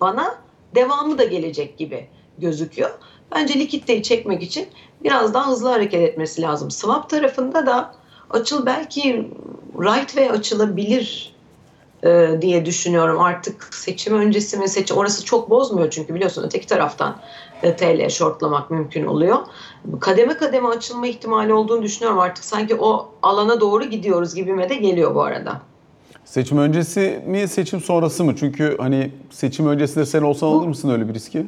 Bana 0.00 0.34
devamlı 0.74 1.18
da 1.18 1.24
gelecek 1.24 1.78
gibi 1.78 2.06
gözüküyor. 2.38 2.90
Bence 3.34 3.54
likiditeyi 3.54 4.02
çekmek 4.02 4.42
için 4.42 4.66
biraz 5.04 5.34
daha 5.34 5.48
hızlı 5.48 5.68
hareket 5.68 6.00
etmesi 6.00 6.42
lazım. 6.42 6.70
Swap 6.70 7.10
tarafında 7.10 7.66
da 7.66 7.94
açıl 8.30 8.66
belki 8.66 9.30
right 9.78 10.08
way 10.08 10.30
açılabilir 10.30 11.34
e, 12.04 12.38
diye 12.40 12.66
düşünüyorum. 12.66 13.20
Artık 13.20 13.74
seçim 13.74 14.14
öncesi 14.14 14.56
mi 14.56 14.68
seçim 14.68 14.96
orası 14.96 15.24
çok 15.24 15.50
bozmuyor 15.50 15.90
çünkü 15.90 16.14
biliyorsun 16.14 16.42
öteki 16.46 16.66
taraftan 16.66 17.16
TL 17.62 18.08
shortlamak 18.08 18.70
mümkün 18.70 19.06
oluyor. 19.06 19.38
Kademe 20.00 20.36
kademe 20.36 20.68
açılma 20.68 21.06
ihtimali 21.06 21.52
olduğunu 21.52 21.82
düşünüyorum 21.82 22.18
artık 22.18 22.44
sanki 22.44 22.74
o 22.74 23.08
alana 23.22 23.60
doğru 23.60 23.84
gidiyoruz 23.84 24.34
gibime 24.34 24.68
de 24.68 24.74
geliyor 24.74 25.14
bu 25.14 25.22
arada. 25.22 25.60
Seçim 26.24 26.58
öncesi 26.58 27.22
mi, 27.26 27.48
seçim 27.48 27.80
sonrası 27.80 28.24
mı? 28.24 28.34
Çünkü 28.36 28.76
hani 28.80 29.10
seçim 29.30 29.66
öncesinde 29.66 30.06
sen 30.06 30.22
olsan 30.22 30.46
alır 30.46 30.66
mısın 30.66 30.90
öyle 30.90 31.08
bir 31.08 31.14
riski? 31.14 31.46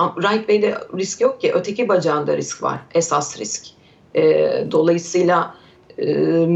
Right 0.00 0.38
Way'de 0.38 0.78
risk 0.96 1.20
yok 1.20 1.40
ki. 1.40 1.52
Öteki 1.54 1.88
bacağında 1.88 2.36
risk 2.36 2.62
var. 2.62 2.80
Esas 2.94 3.40
risk. 3.40 3.66
E, 4.14 4.22
dolayısıyla 4.70 5.54
e, 5.98 6.46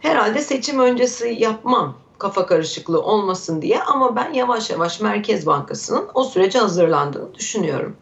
herhalde 0.00 0.40
seçim 0.40 0.78
öncesi 0.78 1.36
yapmam 1.38 1.94
kafa 2.20 2.46
karışıklığı 2.46 3.02
olmasın 3.02 3.62
diye 3.62 3.82
ama 3.82 4.16
ben 4.16 4.32
yavaş 4.32 4.70
yavaş 4.70 5.00
Merkez 5.00 5.46
Bankası'nın 5.46 6.08
o 6.14 6.24
sürece 6.24 6.58
hazırlandığını 6.58 7.34
düşünüyorum. 7.34 7.96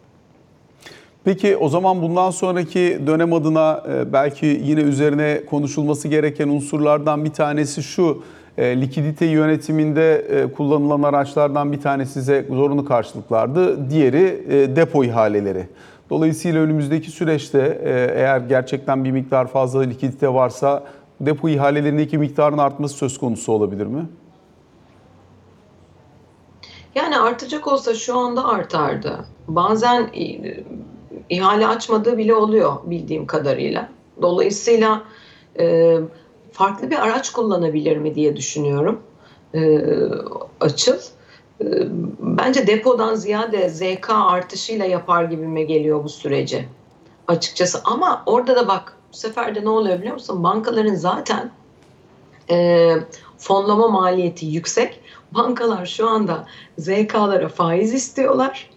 Peki 1.25 1.57
o 1.57 1.69
zaman 1.69 2.03
bundan 2.03 2.31
sonraki 2.31 3.01
dönem 3.07 3.33
adına 3.33 3.85
e, 3.93 4.13
belki 4.13 4.47
yine 4.47 4.81
üzerine 4.81 5.43
konuşulması 5.51 6.09
gereken 6.09 6.49
unsurlardan 6.49 7.25
bir 7.25 7.33
tanesi 7.33 7.83
şu. 7.83 8.23
E, 8.59 8.81
likidite 8.81 9.27
yönetiminde 9.27 10.17
e, 10.17 10.53
kullanılan 10.53 11.03
araçlardan 11.03 11.73
bir 11.73 11.81
tanesi 11.81 12.13
size 12.13 12.47
zorunlu 12.49 12.85
karşılıklardı. 12.85 13.91
Diğeri 13.91 14.45
depo 14.77 15.05
ihaleleri. 15.05 15.67
Dolayısıyla 16.11 16.61
önümüzdeki 16.61 17.11
süreçte 17.11 17.81
eğer 18.15 18.41
gerçekten 18.41 19.05
bir 19.05 19.11
miktar 19.11 19.47
fazla 19.47 19.81
likidite 19.81 20.35
varsa 20.35 20.85
depo 21.21 21.49
ihalelerindeki 21.49 22.19
miktarın 22.19 22.59
artması 22.59 22.95
söz 22.95 23.19
konusu 23.19 23.53
olabilir 23.53 23.87
mi? 23.87 24.07
Yani 26.95 27.19
artacak 27.19 27.67
olsa 27.67 27.95
şu 27.95 28.19
anda 28.19 28.45
artardı. 28.45 29.25
Bazen 29.49 30.11
ihale 31.31 31.67
açmadığı 31.67 32.19
bile 32.19 32.35
oluyor 32.35 32.73
bildiğim 32.85 33.27
kadarıyla. 33.27 33.89
Dolayısıyla 34.23 35.03
e, 35.59 35.97
farklı 36.53 36.91
bir 36.91 37.07
araç 37.07 37.31
kullanabilir 37.31 37.97
mi 37.97 38.15
diye 38.15 38.37
düşünüyorum. 38.37 39.01
E, 39.55 39.81
açıl. 40.61 40.97
E, 41.61 41.67
bence 42.21 42.67
depodan 42.67 43.15
ziyade 43.15 43.69
ZK 43.69 44.11
artışıyla 44.11 44.85
yapar 44.85 45.25
gibime 45.25 45.63
geliyor 45.63 46.05
bu 46.05 46.09
süreci. 46.09 46.69
Açıkçası 47.29 47.81
ama 47.85 48.23
orada 48.27 48.57
da 48.57 48.69
bak 48.69 48.98
bu 49.13 49.17
sefer 49.17 49.55
de 49.55 49.65
ne 49.65 49.69
oluyor 49.69 49.99
biliyor 49.99 50.15
musun? 50.15 50.43
Bankaların 50.43 50.95
zaten 50.95 51.51
e, 52.51 52.91
fonlama 53.39 53.89
maliyeti 53.89 54.47
yüksek. 54.47 55.01
Bankalar 55.35 55.87
şu 55.87 56.09
anda 56.09 56.47
ZK'lara 56.79 57.49
faiz 57.49 57.95
istiyorlar. 57.95 58.71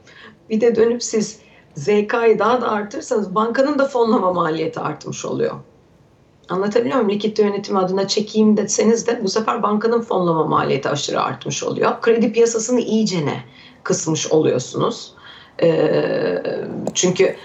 Bir 0.49 0.61
de 0.61 0.75
dönüp 0.75 1.03
siz 1.03 1.39
ZK'yı 1.75 2.39
daha 2.39 2.61
da 2.61 2.71
artırsanız 2.71 3.35
bankanın 3.35 3.79
da 3.79 3.87
fonlama 3.87 4.33
maliyeti 4.33 4.79
artmış 4.79 5.25
oluyor. 5.25 5.55
Anlatabiliyor 6.49 6.95
muyum? 6.95 7.09
Likitte 7.09 7.43
yönetimi 7.43 7.79
adına 7.79 8.07
çekeyim 8.07 8.57
deseniz 8.57 9.07
de 9.07 9.23
bu 9.23 9.29
sefer 9.29 9.63
bankanın 9.63 10.01
fonlama 10.01 10.45
maliyeti 10.45 10.89
aşırı 10.89 11.21
artmış 11.21 11.63
oluyor. 11.63 12.01
Kredi 12.01 12.33
piyasasını 12.33 12.79
iyicene 12.79 13.43
kısmış 13.83 14.31
oluyorsunuz. 14.31 15.13
Ee, 15.61 16.43
çünkü 16.93 17.35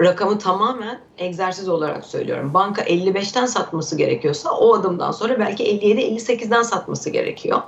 rakamı 0.00 0.38
tamamen 0.38 0.98
egzersiz 1.18 1.68
olarak 1.68 2.04
söylüyorum. 2.04 2.54
Banka 2.54 2.82
55'ten 2.82 3.46
satması 3.46 3.98
gerekiyorsa 3.98 4.50
o 4.50 4.74
adımdan 4.74 5.12
sonra 5.12 5.38
belki 5.38 5.64
57-58'den 5.64 6.62
satması 6.62 7.10
gerekiyor. 7.10 7.58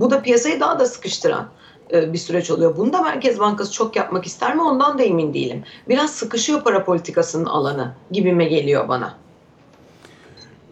Bu 0.00 0.10
da 0.10 0.22
piyasayı 0.22 0.60
daha 0.60 0.78
da 0.78 0.86
sıkıştıran 0.86 1.48
e, 1.92 2.12
bir 2.12 2.18
süreç 2.18 2.50
oluyor. 2.50 2.76
Bunu 2.76 2.92
da 2.92 3.02
Merkez 3.02 3.40
Bankası 3.40 3.72
çok 3.72 3.96
yapmak 3.96 4.26
ister 4.26 4.54
mi 4.54 4.62
ondan 4.62 4.98
da 4.98 5.02
emin 5.02 5.34
değilim. 5.34 5.62
Biraz 5.88 6.10
sıkışıyor 6.10 6.64
para 6.64 6.84
politikasının 6.84 7.44
alanı 7.44 7.92
gibime 8.10 8.44
geliyor 8.44 8.88
bana. 8.88 9.14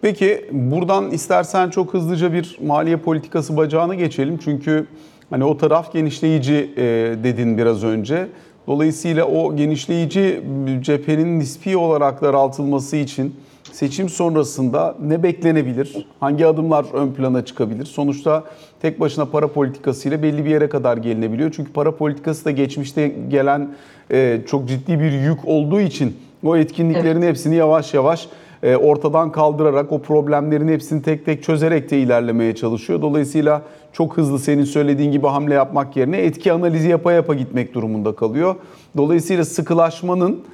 Peki 0.01 0.49
buradan 0.53 1.11
istersen 1.11 1.71
çok 1.71 1.95
hızlıca 1.95 2.33
bir 2.33 2.59
maliye 2.63 2.97
politikası 2.97 3.57
bacağına 3.57 3.95
geçelim. 3.95 4.39
Çünkü 4.45 4.87
hani 5.31 5.45
o 5.45 5.59
taraf 5.59 5.93
genişleyici 5.93 6.73
e, 6.77 6.83
dedin 7.25 7.59
biraz 7.59 7.85
önce. 7.85 8.29
Dolayısıyla 8.66 9.25
o 9.25 9.56
genişleyici 9.56 10.42
cephenin 10.80 11.40
nispi 11.40 11.76
olarak 11.76 12.23
daraltılması 12.23 12.96
için 12.96 13.35
seçim 13.73 14.08
sonrasında 14.08 14.96
ne 15.02 15.23
beklenebilir? 15.23 16.06
Hangi 16.20 16.46
adımlar 16.46 16.87
ön 16.92 17.12
plana 17.12 17.44
çıkabilir? 17.44 17.85
Sonuçta 17.85 18.44
tek 18.82 19.00
başına 19.00 19.25
para 19.25 19.49
politikası 19.49 20.08
ile 20.08 20.23
belli 20.23 20.44
bir 20.44 20.50
yere 20.50 20.68
kadar 20.68 20.96
gelinebiliyor. 20.96 21.52
Çünkü 21.56 21.73
para 21.73 21.96
politikası 21.96 22.44
da 22.44 22.50
geçmişte 22.50 23.08
gelen 23.28 23.75
e, 24.11 24.40
çok 24.46 24.68
ciddi 24.68 25.00
bir 25.00 25.12
yük 25.12 25.38
olduğu 25.44 25.80
için 25.80 26.16
o 26.44 26.56
etkinliklerin 26.56 27.23
evet. 27.23 27.28
hepsini 27.28 27.54
yavaş 27.54 27.94
yavaş 27.94 28.28
ortadan 28.75 29.32
kaldırarak 29.32 29.92
o 29.92 30.02
problemlerin 30.02 30.68
hepsini 30.68 31.02
tek 31.02 31.25
tek 31.25 31.42
çözerek 31.42 31.90
de 31.90 31.99
ilerlemeye 31.99 32.54
çalışıyor. 32.54 33.02
Dolayısıyla 33.02 33.62
çok 33.92 34.16
hızlı 34.16 34.38
senin 34.38 34.64
söylediğin 34.64 35.12
gibi 35.12 35.26
hamle 35.26 35.54
yapmak 35.54 35.96
yerine 35.96 36.18
etki 36.18 36.52
analizi 36.52 36.88
yapa 36.88 37.12
yapa 37.12 37.35
gitmek 37.35 37.75
durumunda 37.75 38.14
kalıyor. 38.14 38.54
Dolayısıyla 38.96 39.44
sıkılaşmanın 39.44 40.44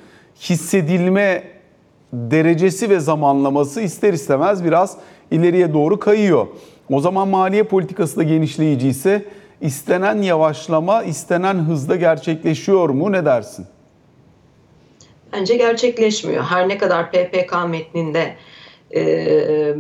hissedilme 0.41 1.43
derecesi 2.13 2.91
ve 2.91 3.01
zamanlaması 3.01 3.81
ister 3.81 4.13
istemez 4.13 4.65
biraz 4.65 4.97
ileriye 5.31 5.73
doğru 5.73 5.99
kayıyor. 5.99 6.47
O 6.91 7.01
zaman 7.01 7.29
maliye 7.29 7.63
politikası 7.63 8.17
da 8.17 8.23
genişleyici 8.23 8.89
ise 8.89 9.25
istenen 9.61 10.23
yavaşlama 10.23 11.03
istenen 11.03 11.55
hızda 11.55 11.97
gerçekleşiyor 11.97 12.89
mu 12.89 13.13
ne 13.13 13.25
dersin? 13.25 13.67
Bence 15.33 15.57
gerçekleşmiyor. 15.57 16.45
Her 16.45 16.69
ne 16.69 16.79
kadar 16.79 17.11
PPK 17.11 17.55
metninde 17.69 18.37
e, 18.95 19.75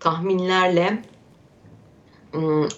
tahminlerle 0.00 1.02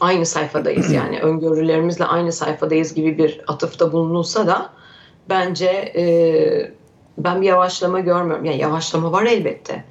aynı 0.01 0.27
sayfadayız 0.27 0.93
yani 0.93 1.21
öngörülerimizle 1.23 2.05
aynı 2.05 2.33
sayfadayız 2.33 2.95
gibi 2.95 3.19
bir 3.19 3.41
atıfta 3.47 3.93
bulunulsa 3.93 4.47
da 4.47 4.71
bence 5.29 5.93
e, 5.97 6.73
ben 7.19 7.43
bir 7.43 7.47
yavaşlama 7.47 8.01
görmüyorum. 8.01 8.45
Yani 8.45 8.59
yavaşlama 8.59 9.13
var 9.13 9.25
elbette. 9.25 9.85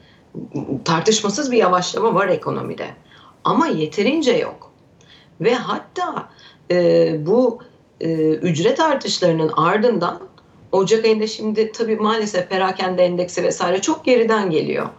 Tartışmasız 0.85 1.51
bir 1.51 1.57
yavaşlama 1.57 2.15
var 2.15 2.27
ekonomide. 2.27 2.87
Ama 3.43 3.67
yeterince 3.67 4.31
yok. 4.31 4.71
Ve 5.41 5.55
hatta 5.55 6.29
e, 6.71 7.15
bu 7.25 7.59
e, 8.01 8.29
ücret 8.29 8.79
artışlarının 8.79 9.51
ardından 9.57 10.19
Ocak 10.71 11.05
ayında 11.05 11.27
şimdi 11.27 11.71
tabii 11.71 11.95
maalesef 11.95 12.49
perakende 12.49 13.03
endeksi 13.05 13.43
vesaire 13.43 13.81
çok 13.81 14.05
geriden 14.05 14.49
geliyor. 14.49 14.89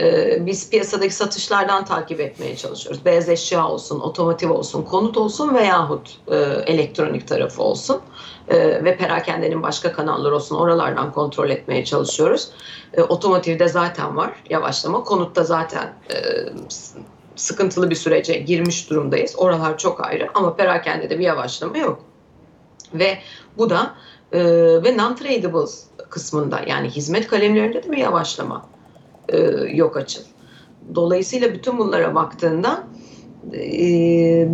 Ee, 0.00 0.46
biz 0.46 0.70
piyasadaki 0.70 1.14
satışlardan 1.14 1.84
takip 1.84 2.20
etmeye 2.20 2.56
çalışıyoruz. 2.56 3.04
Beyaz 3.04 3.28
eşya 3.28 3.68
olsun, 3.68 4.00
otomotiv 4.00 4.50
olsun, 4.50 4.82
konut 4.82 5.16
olsun 5.16 5.54
veyahut 5.54 6.18
e, 6.28 6.36
elektronik 6.66 7.28
tarafı 7.28 7.62
olsun 7.62 8.00
e, 8.48 8.84
ve 8.84 8.96
perakendenin 8.96 9.62
başka 9.62 9.92
kanalları 9.92 10.34
olsun 10.34 10.56
oralardan 10.56 11.12
kontrol 11.12 11.50
etmeye 11.50 11.84
çalışıyoruz. 11.84 12.48
E, 12.94 13.02
otomotivde 13.02 13.68
zaten 13.68 14.16
var 14.16 14.32
yavaşlama, 14.50 15.04
konutta 15.04 15.44
zaten 15.44 15.92
e, 16.10 16.16
sıkıntılı 17.36 17.90
bir 17.90 17.94
sürece 17.94 18.34
girmiş 18.34 18.90
durumdayız. 18.90 19.34
Oralar 19.36 19.78
çok 19.78 20.06
ayrı 20.06 20.28
ama 20.34 20.56
perakende 20.56 21.10
bir 21.10 21.24
yavaşlama 21.24 21.78
yok. 21.78 22.00
Ve 22.94 23.18
bu 23.58 23.70
da 23.70 23.94
e, 24.32 24.40
ve 24.82 24.96
non-tradables 24.96 25.82
kısmında 26.10 26.60
yani 26.66 26.88
hizmet 26.88 27.26
kalemlerinde 27.26 27.82
de 27.82 27.92
bir 27.92 27.96
yavaşlama 27.96 28.66
e, 29.28 29.38
yok 29.72 29.96
açıl. 29.96 30.22
Dolayısıyla 30.94 31.54
bütün 31.54 31.78
bunlara 31.78 32.14
baktığında 32.14 32.84
e, 33.54 34.48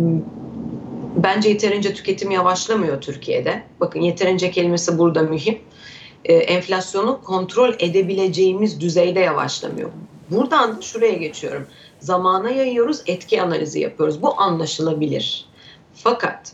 bence 1.15 1.49
yeterince 1.49 1.93
tüketim 1.93 2.31
yavaşlamıyor 2.31 3.01
Türkiye'de. 3.01 3.63
Bakın 3.79 4.01
yeterince 4.01 4.51
kelimesi 4.51 4.97
burada 4.97 5.21
mühim. 5.21 5.57
E, 6.25 6.33
enflasyonu 6.33 7.21
kontrol 7.23 7.73
edebileceğimiz 7.79 8.81
düzeyde 8.81 9.19
yavaşlamıyor. 9.19 9.89
Buradan 10.31 10.79
şuraya 10.81 11.13
geçiyorum. 11.13 11.67
Zamana 11.99 12.49
yayıyoruz, 12.49 13.01
etki 13.07 13.41
analizi 13.41 13.79
yapıyoruz. 13.79 14.21
Bu 14.21 14.41
anlaşılabilir. 14.41 15.45
Fakat 15.93 16.51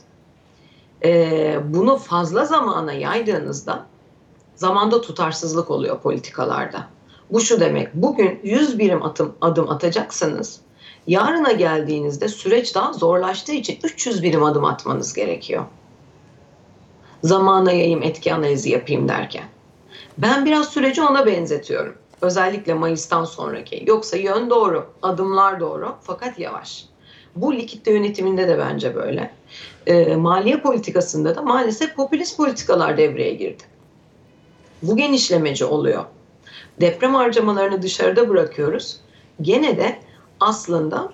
e, 1.04 1.60
bunu 1.66 1.98
fazla 1.98 2.46
zamana 2.46 2.94
yaydığınızda 2.94 3.86
zamanda 4.56 5.02
tutarsızlık 5.02 5.72
oluyor 5.72 6.00
politikalarda. 6.00 6.88
Bu 7.32 7.42
şu 7.42 7.60
demek, 7.60 7.94
bugün 7.94 8.40
100 8.44 8.80
birim 8.80 9.04
atım, 9.04 9.36
adım 9.42 9.70
atacaksanız 9.70 10.62
yarına 11.08 11.52
geldiğinizde 11.52 12.28
süreç 12.28 12.76
daha 12.76 12.94
zorlaştığı 12.94 13.52
için 13.52 13.80
300 13.84 14.24
birim 14.24 14.44
adım 14.44 14.66
atmanız 14.66 15.14
gerekiyor. 15.14 15.66
Zamana 17.24 17.72
yayayım, 17.72 18.04
etki 18.04 18.34
analizi 18.34 18.70
yapayım 18.70 19.08
derken. 19.08 19.44
Ben 20.18 20.46
biraz 20.46 20.70
süreci 20.70 21.02
ona 21.02 21.26
benzetiyorum. 21.26 21.96
Özellikle 22.22 22.74
Mayıs'tan 22.74 23.26
sonraki. 23.26 23.84
Yoksa 23.88 24.18
yön 24.18 24.50
doğru, 24.50 24.86
adımlar 25.02 25.60
doğru 25.60 25.96
fakat 26.02 26.40
yavaş. 26.40 26.86
Bu 27.36 27.56
likitte 27.56 27.92
yönetiminde 27.94 28.48
de 28.48 28.58
bence 28.58 28.96
böyle. 28.96 29.32
E, 29.88 30.16
maliye 30.16 30.60
politikasında 30.60 31.36
da 31.36 31.42
maalesef 31.42 31.96
popülist 31.96 32.38
politikalar 32.38 32.98
devreye 32.98 33.34
girdi. 33.34 33.64
Bu 34.82 34.98
genişlemeci 34.98 35.66
oluyor. 35.66 36.06
Deprem 36.82 37.16
harcamalarını 37.16 37.82
dışarıda 37.82 38.30
bırakıyoruz. 38.30 39.00
Gene 39.42 39.78
de 39.78 40.00
aslında 40.40 41.14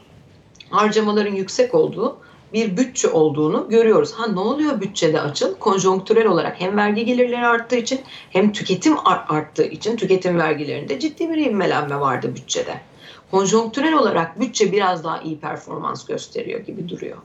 harcamaların 0.70 1.36
yüksek 1.36 1.76
olduğu 1.76 2.18
bir 2.54 2.78
bütçe 2.78 3.08
olduğunu 3.08 3.70
görüyoruz. 3.70 4.14
Ha 4.14 4.28
ne 4.28 4.40
oluyor 4.40 4.82
bütçede 4.82 5.22
açıl? 5.22 5.56
Konjonktürel 5.56 6.28
olarak 6.28 6.62
hem 6.62 6.78
vergi 6.78 7.06
gelirleri 7.06 7.48
arttığı 7.48 7.76
için 7.76 8.02
hem 8.30 8.52
tüketim 8.52 8.96
arttığı 9.06 9.66
için 9.66 9.98
tüketim 9.98 10.38
vergilerinde 10.38 11.00
ciddi 11.00 11.30
bir 11.30 11.38
ivmelenme 11.38 12.00
vardı 12.00 12.36
bütçede 12.36 12.82
konjonktürel 13.32 13.94
olarak 13.94 14.40
bütçe 14.40 14.72
biraz 14.72 15.04
daha 15.04 15.22
iyi 15.22 15.40
performans 15.40 16.06
gösteriyor 16.06 16.60
gibi 16.60 16.90
duruyor. 16.90 17.18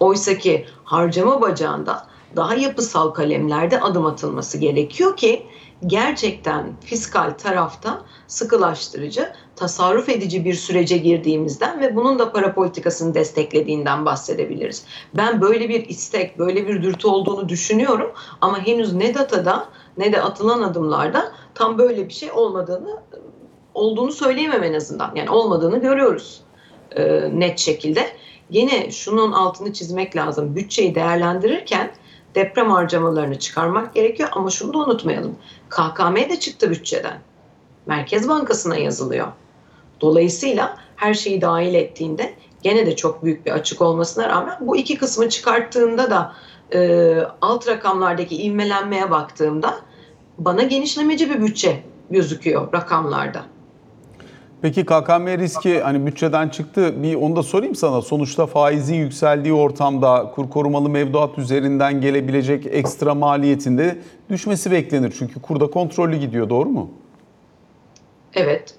Oysa 0.00 0.38
ki 0.38 0.66
harcama 0.84 1.40
bacağında 1.40 2.06
daha 2.36 2.54
yapısal 2.54 3.10
kalemlerde 3.10 3.80
adım 3.80 4.06
atılması 4.06 4.58
gerekiyor 4.58 5.16
ki 5.16 5.46
gerçekten 5.86 6.72
fiskal 6.80 7.30
tarafta 7.30 8.02
sıkılaştırıcı, 8.26 9.32
tasarruf 9.56 10.08
edici 10.08 10.44
bir 10.44 10.54
sürece 10.54 10.96
girdiğimizden 10.96 11.80
ve 11.80 11.96
bunun 11.96 12.18
da 12.18 12.32
para 12.32 12.54
politikasını 12.54 13.14
desteklediğinden 13.14 14.04
bahsedebiliriz. 14.04 14.84
Ben 15.14 15.40
böyle 15.40 15.68
bir 15.68 15.88
istek, 15.88 16.38
böyle 16.38 16.68
bir 16.68 16.82
dürtü 16.82 17.08
olduğunu 17.08 17.48
düşünüyorum 17.48 18.12
ama 18.40 18.66
henüz 18.66 18.92
ne 18.92 19.14
datada 19.14 19.68
ne 19.96 20.12
de 20.12 20.22
atılan 20.22 20.62
adımlarda 20.62 21.32
tam 21.54 21.78
böyle 21.78 22.08
bir 22.08 22.12
şey 22.12 22.32
olmadığını 22.32 23.02
olduğunu 23.74 24.12
söyleyemem 24.12 24.62
en 24.62 24.74
azından. 24.74 25.14
Yani 25.14 25.30
olmadığını 25.30 25.80
görüyoruz 25.80 26.40
e, 26.96 27.30
net 27.32 27.58
şekilde. 27.58 28.06
Yine 28.50 28.90
şunun 28.90 29.32
altını 29.32 29.72
çizmek 29.72 30.16
lazım. 30.16 30.56
Bütçeyi 30.56 30.94
değerlendirirken 30.94 31.90
deprem 32.34 32.70
harcamalarını 32.70 33.38
çıkarmak 33.38 33.94
gerekiyor 33.94 34.28
ama 34.32 34.50
şunu 34.50 34.74
da 34.74 34.78
unutmayalım. 34.78 35.36
KKM 35.68 36.16
de 36.16 36.40
çıktı 36.40 36.70
bütçeden. 36.70 37.18
Merkez 37.86 38.28
Bankası'na 38.28 38.76
yazılıyor. 38.76 39.26
Dolayısıyla 40.00 40.76
her 40.96 41.14
şeyi 41.14 41.40
dahil 41.40 41.74
ettiğinde 41.74 42.34
gene 42.62 42.86
de 42.86 42.96
çok 42.96 43.24
büyük 43.24 43.46
bir 43.46 43.50
açık 43.50 43.80
olmasına 43.80 44.28
rağmen 44.28 44.56
bu 44.60 44.76
iki 44.76 44.98
kısmı 44.98 45.28
çıkarttığında 45.28 46.10
da 46.10 46.32
e, 46.74 47.18
alt 47.40 47.68
rakamlardaki 47.68 48.42
ivmelenmeye 48.42 49.10
baktığımda 49.10 49.74
bana 50.38 50.62
genişlemeci 50.62 51.30
bir 51.30 51.42
bütçe 51.42 51.82
gözüküyor 52.10 52.72
rakamlarda. 52.72 53.42
Peki 54.62 54.84
KKM 54.84 55.26
riski 55.38 55.80
hani 55.80 56.06
bütçeden 56.06 56.48
çıktı. 56.48 57.02
Bir 57.02 57.14
onu 57.14 57.36
da 57.36 57.42
sorayım 57.42 57.74
sana. 57.74 58.02
Sonuçta 58.02 58.46
faizin 58.46 58.94
yükseldiği 58.94 59.54
ortamda 59.54 60.32
kur 60.34 60.50
korumalı 60.50 60.88
mevduat 60.88 61.38
üzerinden 61.38 62.00
gelebilecek 62.00 62.66
ekstra 62.66 63.14
maliyetinde 63.14 63.98
düşmesi 64.30 64.70
beklenir. 64.70 65.14
Çünkü 65.18 65.42
kurda 65.42 65.70
kontrollü 65.70 66.16
gidiyor 66.16 66.50
doğru 66.50 66.68
mu? 66.68 66.90
Evet. 68.34 68.74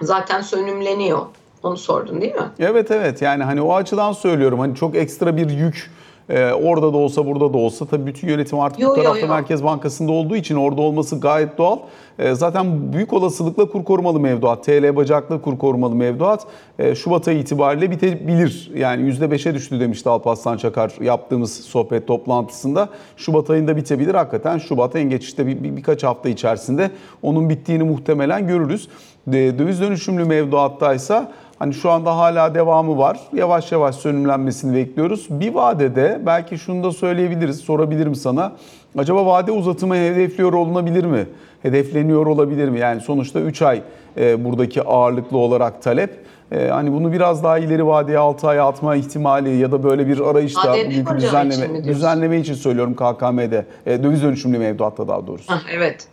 Zaten 0.00 0.40
sönümleniyor. 0.40 1.26
Onu 1.62 1.76
sordun 1.76 2.20
değil 2.20 2.34
mi? 2.34 2.50
Evet 2.58 2.90
evet 2.90 3.22
yani 3.22 3.44
hani 3.44 3.62
o 3.62 3.74
açıdan 3.74 4.12
söylüyorum. 4.12 4.58
Hani 4.58 4.74
çok 4.74 4.96
ekstra 4.96 5.36
bir 5.36 5.50
yük 5.50 5.90
ee, 6.28 6.52
orada 6.52 6.92
da 6.92 6.96
olsa 6.96 7.26
burada 7.26 7.52
da 7.52 7.58
olsa 7.58 7.86
tabii 7.86 8.06
bütün 8.06 8.28
yönetim 8.28 8.60
artık 8.60 8.80
Yo, 8.80 8.90
bu 8.90 8.94
tarafta 8.94 9.18
yo, 9.18 9.26
yo. 9.26 9.32
Merkez 9.32 9.64
Bankası'nda 9.64 10.12
olduğu 10.12 10.36
için 10.36 10.56
orada 10.56 10.80
olması 10.80 11.20
gayet 11.20 11.58
doğal. 11.58 11.78
Ee, 12.18 12.34
zaten 12.34 12.92
büyük 12.92 13.12
olasılıkla 13.12 13.68
kur 13.68 13.84
korumalı 13.84 14.20
mevduat, 14.20 14.64
TL 14.64 14.96
bacaklı 14.96 15.42
kur 15.42 15.58
korumalı 15.58 15.94
mevduat 15.94 16.46
e, 16.78 16.94
Şubat 16.94 17.28
ayı 17.28 17.38
itibariyle 17.38 17.90
bitebilir. 17.90 18.70
Yani 18.76 19.10
%5'e 19.10 19.54
düştü 19.54 19.80
demişti 19.80 20.08
Alparslan 20.08 20.56
Çakar 20.56 20.92
yaptığımız 21.00 21.54
sohbet 21.54 22.06
toplantısında. 22.06 22.88
Şubat 23.16 23.50
ayında 23.50 23.76
bitebilir. 23.76 24.14
Hakikaten 24.14 24.58
Şubat 24.58 24.96
en 24.96 25.10
geç 25.10 25.24
işte 25.24 25.46
bir, 25.46 25.62
bir- 25.62 25.76
birkaç 25.76 26.04
hafta 26.04 26.28
içerisinde 26.28 26.90
onun 27.22 27.48
bittiğini 27.48 27.82
muhtemelen 27.82 28.46
görürüz. 28.46 28.88
De- 29.26 29.58
Döviz 29.58 29.80
dönüşümlü 29.80 30.24
mevduattaysa 30.24 31.32
Hani 31.62 31.74
şu 31.74 31.90
anda 31.90 32.16
hala 32.16 32.54
devamı 32.54 32.98
var. 32.98 33.20
Yavaş 33.32 33.72
yavaş 33.72 33.94
sönümlenmesini 33.94 34.76
bekliyoruz. 34.76 35.26
Bir 35.30 35.54
vadede 35.54 36.20
belki 36.26 36.58
şunu 36.58 36.84
da 36.84 36.92
söyleyebiliriz, 36.92 37.60
sorabilirim 37.60 38.14
sana. 38.14 38.52
Acaba 38.98 39.26
vade 39.26 39.52
uzatımı 39.52 39.96
hedefliyor 39.96 40.52
olunabilir 40.52 41.04
mi? 41.04 41.26
Hedefleniyor 41.62 42.26
olabilir 42.26 42.68
mi? 42.68 42.78
Yani 42.78 43.00
sonuçta 43.00 43.40
3 43.40 43.62
ay 43.62 43.82
e, 44.16 44.44
buradaki 44.44 44.82
ağırlıklı 44.82 45.38
olarak 45.38 45.82
talep. 45.82 46.10
E, 46.52 46.68
hani 46.68 46.92
bunu 46.92 47.12
biraz 47.12 47.44
daha 47.44 47.58
ileri 47.58 47.86
vadeye 47.86 48.18
6 48.18 48.48
ay 48.48 48.60
atma 48.60 48.96
ihtimali 48.96 49.56
ya 49.56 49.72
da 49.72 49.82
böyle 49.82 50.06
bir 50.06 50.20
arayışta 50.20 50.76
için 50.76 51.12
mi 51.12 51.20
düzenleme, 51.20 51.68
diyorsun? 51.68 51.84
düzenleme 51.84 52.38
için 52.38 52.54
söylüyorum 52.54 52.94
KKM'de. 52.94 53.66
E, 53.86 54.02
döviz 54.02 54.22
dönüşümlü 54.22 54.58
mevduatta 54.58 55.08
daha 55.08 55.26
doğrusu. 55.26 55.52
Hah, 55.52 55.62
evet. 55.72 56.06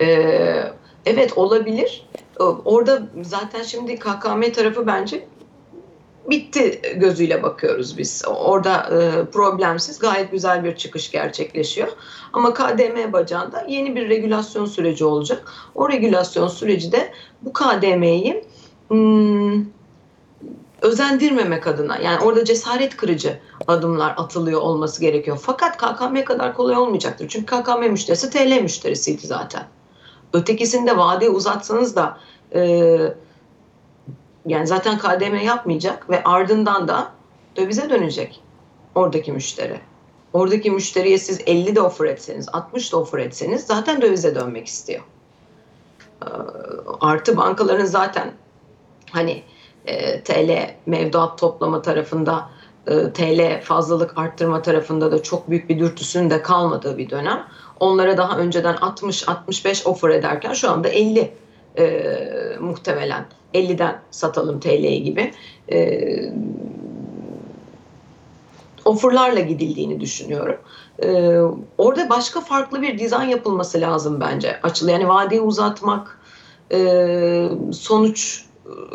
Ee, 0.00 0.62
evet 1.06 1.38
olabilir. 1.38 2.06
Ee, 2.40 2.42
Orada 2.42 3.02
zaten 3.22 3.62
şimdi 3.62 3.98
KKM 3.98 4.52
tarafı 4.52 4.86
bence 4.86 5.24
bitti 6.30 6.80
gözüyle 6.96 7.42
bakıyoruz 7.42 7.98
biz. 7.98 8.22
Orada 8.26 8.88
e, 8.90 9.24
problemsiz 9.30 9.98
gayet 9.98 10.30
güzel 10.30 10.64
bir 10.64 10.76
çıkış 10.76 11.10
gerçekleşiyor. 11.10 11.88
Ama 12.32 12.54
KDM 12.54 13.12
bacağında 13.12 13.66
yeni 13.68 13.96
bir 13.96 14.08
regülasyon 14.08 14.66
süreci 14.66 15.04
olacak. 15.04 15.52
O 15.74 15.88
regülasyon 15.88 16.48
süreci 16.48 16.92
de 16.92 17.12
bu 17.42 17.52
KDM'yi 17.52 18.44
hmm, 18.88 19.64
özendirmemek 20.82 21.66
adına 21.66 21.98
yani 21.98 22.24
orada 22.24 22.44
cesaret 22.44 22.96
kırıcı 22.96 23.38
adımlar 23.66 24.14
atılıyor 24.16 24.60
olması 24.60 25.00
gerekiyor. 25.00 25.38
Fakat 25.42 25.76
KKM 25.76 26.24
kadar 26.24 26.54
kolay 26.54 26.76
olmayacaktır. 26.76 27.28
Çünkü 27.28 27.46
KKM 27.46 27.90
müşterisi 27.90 28.30
TL 28.30 28.62
müşterisiydi 28.62 29.26
zaten. 29.26 29.62
Ötekisinde 30.32 30.96
vade 30.96 31.30
uzatsanız 31.30 31.96
da 31.96 32.18
e, 32.54 32.60
yani 34.46 34.66
zaten 34.66 34.98
KDM 34.98 35.34
yapmayacak 35.34 36.10
ve 36.10 36.24
ardından 36.24 36.88
da 36.88 37.10
dövize 37.56 37.90
dönecek 37.90 38.42
oradaki 38.94 39.32
müşteri. 39.32 39.80
Oradaki 40.32 40.70
müşteriye 40.70 41.18
siz 41.18 41.40
50 41.46 41.76
de 41.76 41.80
offer 41.80 42.04
etseniz, 42.04 42.48
60 42.52 42.92
da 42.92 42.96
offer 42.96 43.18
etseniz 43.18 43.66
zaten 43.66 44.02
dövize 44.02 44.34
dönmek 44.34 44.66
istiyor. 44.66 45.02
Ee, 46.22 46.26
Artı 47.00 47.36
bankaların 47.36 47.84
zaten 47.84 48.32
hani 49.10 49.42
e, 49.86 50.22
TL 50.22 50.74
mevduat 50.86 51.38
toplama 51.38 51.82
tarafında 51.82 52.48
e, 52.86 53.12
TL 53.12 53.62
fazlalık 53.62 54.18
arttırma 54.18 54.62
tarafında 54.62 55.12
da 55.12 55.22
çok 55.22 55.50
büyük 55.50 55.68
bir 55.68 55.78
dürtüsünün 55.78 56.30
de 56.30 56.42
kalmadığı 56.42 56.98
bir 56.98 57.10
dönem. 57.10 57.46
Onlara 57.82 58.16
daha 58.16 58.38
önceden 58.38 58.74
60-65 58.74 59.88
offer 59.88 60.08
ederken 60.08 60.52
şu 60.52 60.70
anda 60.70 60.88
50 60.88 61.32
e, 61.78 62.02
muhtemelen 62.60 63.24
50'den 63.54 64.00
satalım 64.10 64.60
TL'yi 64.60 65.02
gibi 65.02 65.32
e, 65.72 65.98
offerlarla 68.84 69.40
gidildiğini 69.40 70.00
düşünüyorum. 70.00 70.56
E, 71.02 71.38
orada 71.78 72.10
başka 72.10 72.40
farklı 72.40 72.82
bir 72.82 72.98
dizayn 72.98 73.28
yapılması 73.28 73.80
lazım 73.80 74.20
bence. 74.20 74.60
Açılı 74.62 74.90
yani 74.90 75.08
vadeyi 75.08 75.40
uzatmak 75.40 76.20
e, 76.72 77.48
sonuç 77.72 78.44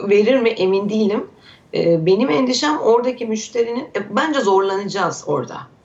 verir 0.09 0.39
mi 0.39 0.49
emin 0.49 0.89
değilim. 0.89 1.27
E, 1.73 2.05
benim 2.05 2.29
endişem 2.29 2.77
oradaki 2.77 3.25
müşterinin 3.25 3.83
e, 3.83 4.15
bence 4.15 4.39
zorlanacağız 4.39 5.23
orada. 5.27 5.76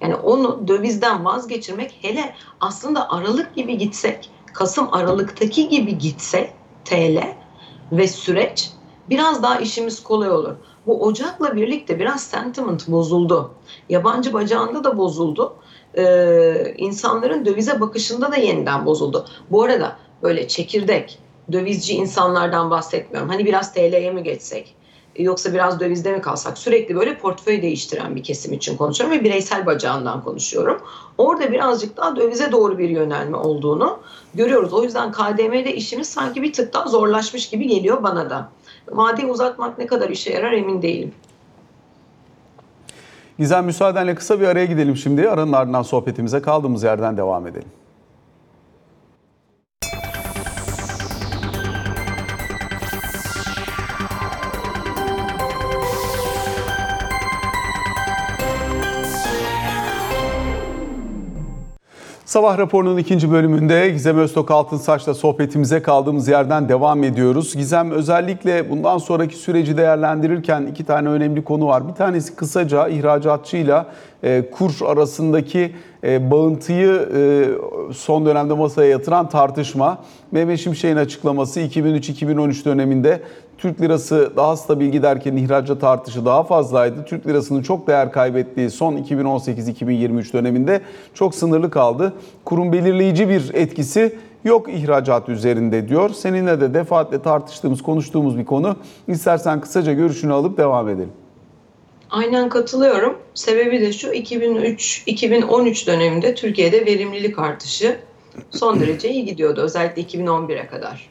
Yani 0.00 0.14
onu 0.14 0.68
dövizden 0.68 1.24
vazgeçirmek 1.24 1.98
hele 2.02 2.34
aslında 2.60 3.10
Aralık 3.10 3.54
gibi 3.54 3.78
gitsek, 3.78 4.30
Kasım 4.54 4.88
Aralık'taki 4.92 5.68
gibi 5.68 5.98
gitse 5.98 6.50
TL 6.84 7.34
ve 7.92 8.08
süreç 8.08 8.70
biraz 9.10 9.42
daha 9.42 9.58
işimiz 9.58 10.02
kolay 10.02 10.30
olur. 10.30 10.54
Bu 10.86 11.02
Ocak'la 11.02 11.56
birlikte 11.56 11.98
biraz 11.98 12.22
sentiment 12.22 12.88
bozuldu. 12.88 13.54
Yabancı 13.88 14.32
bacağında 14.32 14.84
da 14.84 14.98
bozuldu. 14.98 15.56
Ee, 15.94 16.74
insanların 16.76 17.44
dövize 17.44 17.80
bakışında 17.80 18.32
da 18.32 18.36
yeniden 18.36 18.86
bozuldu. 18.86 19.26
Bu 19.50 19.62
arada 19.62 19.96
böyle 20.22 20.48
çekirdek, 20.48 21.18
dövizci 21.52 21.94
insanlardan 21.94 22.70
bahsetmiyorum. 22.70 23.30
Hani 23.30 23.44
biraz 23.44 23.72
TL'ye 23.72 24.10
mi 24.10 24.22
geçsek? 24.22 24.76
Yoksa 25.18 25.52
biraz 25.52 25.80
dövizde 25.80 26.12
mi 26.12 26.20
kalsak? 26.20 26.58
Sürekli 26.58 26.96
böyle 26.96 27.18
portföy 27.18 27.62
değiştiren 27.62 28.16
bir 28.16 28.22
kesim 28.22 28.52
için 28.52 28.76
konuşuyorum 28.76 29.18
ve 29.18 29.24
bireysel 29.24 29.66
bacağından 29.66 30.24
konuşuyorum. 30.24 30.82
Orada 31.18 31.52
birazcık 31.52 31.96
daha 31.96 32.16
dövize 32.16 32.52
doğru 32.52 32.78
bir 32.78 32.88
yönelme 32.88 33.36
olduğunu 33.36 33.98
görüyoruz. 34.34 34.72
O 34.72 34.84
yüzden 34.84 35.12
KDM'de 35.12 35.74
işimiz 35.74 36.08
sanki 36.08 36.42
bir 36.42 36.52
tık 36.52 36.74
daha 36.74 36.88
zorlaşmış 36.88 37.48
gibi 37.48 37.66
geliyor 37.66 38.02
bana 38.02 38.30
da. 38.30 38.48
Vadeyi 38.90 39.28
uzatmak 39.28 39.78
ne 39.78 39.86
kadar 39.86 40.10
işe 40.10 40.32
yarar 40.32 40.52
emin 40.52 40.82
değilim. 40.82 41.12
Gizem 43.38 43.64
müsaadenle 43.64 44.14
kısa 44.14 44.40
bir 44.40 44.46
araya 44.46 44.66
gidelim 44.66 44.96
şimdi. 44.96 45.30
Aranın 45.30 45.52
ardından 45.52 45.82
sohbetimize 45.82 46.42
kaldığımız 46.42 46.82
yerden 46.82 47.16
devam 47.16 47.46
edelim. 47.46 47.68
Sabah 62.30 62.58
raporunun 62.58 62.96
ikinci 62.98 63.30
bölümünde 63.30 63.90
Gizem 63.90 64.18
Öztok 64.18 64.50
Altınsaç'la 64.50 65.14
sohbetimize 65.14 65.82
kaldığımız 65.82 66.28
yerden 66.28 66.68
devam 66.68 67.04
ediyoruz. 67.04 67.56
Gizem 67.56 67.90
özellikle 67.90 68.70
bundan 68.70 68.98
sonraki 68.98 69.36
süreci 69.36 69.76
değerlendirirken 69.76 70.66
iki 70.66 70.84
tane 70.84 71.08
önemli 71.08 71.44
konu 71.44 71.66
var. 71.66 71.88
Bir 71.88 71.92
tanesi 71.92 72.36
kısaca 72.36 72.88
ihracatçıyla 72.88 73.86
kur 74.50 74.72
arasındaki 74.86 75.72
e, 76.04 76.30
bağıntıyı 76.30 77.08
e, 77.16 77.44
son 77.94 78.26
dönemde 78.26 78.54
masaya 78.54 78.88
yatıran 78.90 79.28
tartışma. 79.28 79.98
Mehmet 80.32 80.60
Şimşek'in 80.60 80.96
açıklaması 80.96 81.60
2003-2013 81.60 82.64
döneminde 82.64 83.22
Türk 83.58 83.80
lirası 83.80 84.32
daha 84.36 84.56
stabil 84.56 84.86
giderken 84.86 85.36
ihracat 85.36 85.84
artışı 85.84 86.24
daha 86.24 86.42
fazlaydı. 86.42 87.04
Türk 87.04 87.26
lirasının 87.26 87.62
çok 87.62 87.86
değer 87.86 88.12
kaybettiği 88.12 88.70
son 88.70 88.96
2018-2023 88.96 90.32
döneminde 90.32 90.80
çok 91.14 91.34
sınırlı 91.34 91.70
kaldı. 91.70 92.12
Kurun 92.44 92.72
belirleyici 92.72 93.28
bir 93.28 93.54
etkisi 93.54 94.18
yok 94.44 94.68
ihracat 94.68 95.28
üzerinde 95.28 95.88
diyor. 95.88 96.10
Seninle 96.10 96.60
de 96.60 96.74
defaatle 96.74 97.22
tartıştığımız, 97.22 97.82
konuştuğumuz 97.82 98.38
bir 98.38 98.44
konu. 98.44 98.76
İstersen 99.08 99.60
kısaca 99.60 99.92
görüşünü 99.92 100.32
alıp 100.32 100.58
devam 100.58 100.88
edelim. 100.88 101.12
Aynen 102.10 102.48
katılıyorum. 102.48 103.18
Sebebi 103.34 103.80
de 103.80 103.92
şu 103.92 104.08
2003-2013 104.08 105.86
döneminde 105.86 106.34
Türkiye'de 106.34 106.86
verimlilik 106.86 107.38
artışı 107.38 108.00
son 108.50 108.80
derece 108.80 109.10
iyi 109.10 109.24
gidiyordu. 109.24 109.60
Özellikle 109.60 110.02
2011'e 110.02 110.66
kadar. 110.66 111.10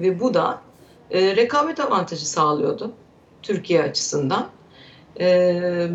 Ve 0.00 0.20
bu 0.20 0.34
da 0.34 0.60
e, 1.10 1.36
rekabet 1.36 1.80
avantajı 1.80 2.28
sağlıyordu 2.28 2.92
Türkiye 3.42 3.82
açısından. 3.82 4.48
E, 5.20 5.88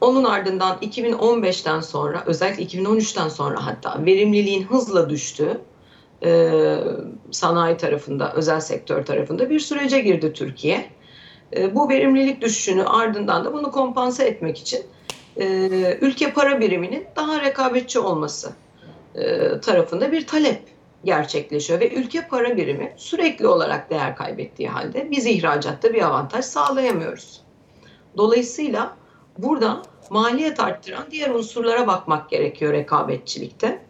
onun 0.00 0.24
ardından 0.24 0.76
2015'ten 0.82 1.80
sonra 1.80 2.22
özellikle 2.26 2.62
2013'ten 2.62 3.28
sonra 3.28 3.66
hatta 3.66 4.04
verimliliğin 4.06 4.62
hızla 4.62 5.10
düştüğü 5.10 5.60
e, 6.24 6.78
sanayi 7.30 7.76
tarafında, 7.76 8.32
özel 8.32 8.60
sektör 8.60 9.04
tarafında 9.04 9.50
bir 9.50 9.60
sürece 9.60 10.00
girdi 10.00 10.32
Türkiye. 10.32 10.90
E, 11.56 11.74
bu 11.74 11.88
verimlilik 11.88 12.40
düşüşünü 12.40 12.84
ardından 12.84 13.44
da 13.44 13.52
bunu 13.52 13.70
kompanse 13.70 14.24
etmek 14.24 14.58
için 14.58 14.82
e, 15.36 15.46
ülke 16.00 16.32
para 16.32 16.60
biriminin 16.60 17.06
daha 17.16 17.40
rekabetçi 17.40 17.98
olması 17.98 18.52
e, 19.14 19.60
tarafında 19.60 20.12
bir 20.12 20.26
talep 20.26 20.62
gerçekleşiyor 21.04 21.80
ve 21.80 21.94
ülke 21.94 22.28
para 22.28 22.56
birimi 22.56 22.92
sürekli 22.96 23.46
olarak 23.46 23.90
değer 23.90 24.16
kaybettiği 24.16 24.68
halde 24.68 25.10
biz 25.10 25.26
ihracatta 25.26 25.92
bir 25.94 26.02
avantaj 26.02 26.44
sağlayamıyoruz. 26.44 27.40
Dolayısıyla 28.16 28.96
burada 29.38 29.82
maliyet 30.10 30.60
arttıran 30.60 31.04
diğer 31.10 31.30
unsurlara 31.30 31.86
bakmak 31.86 32.30
gerekiyor 32.30 32.72
rekabetçilikte. 32.72 33.84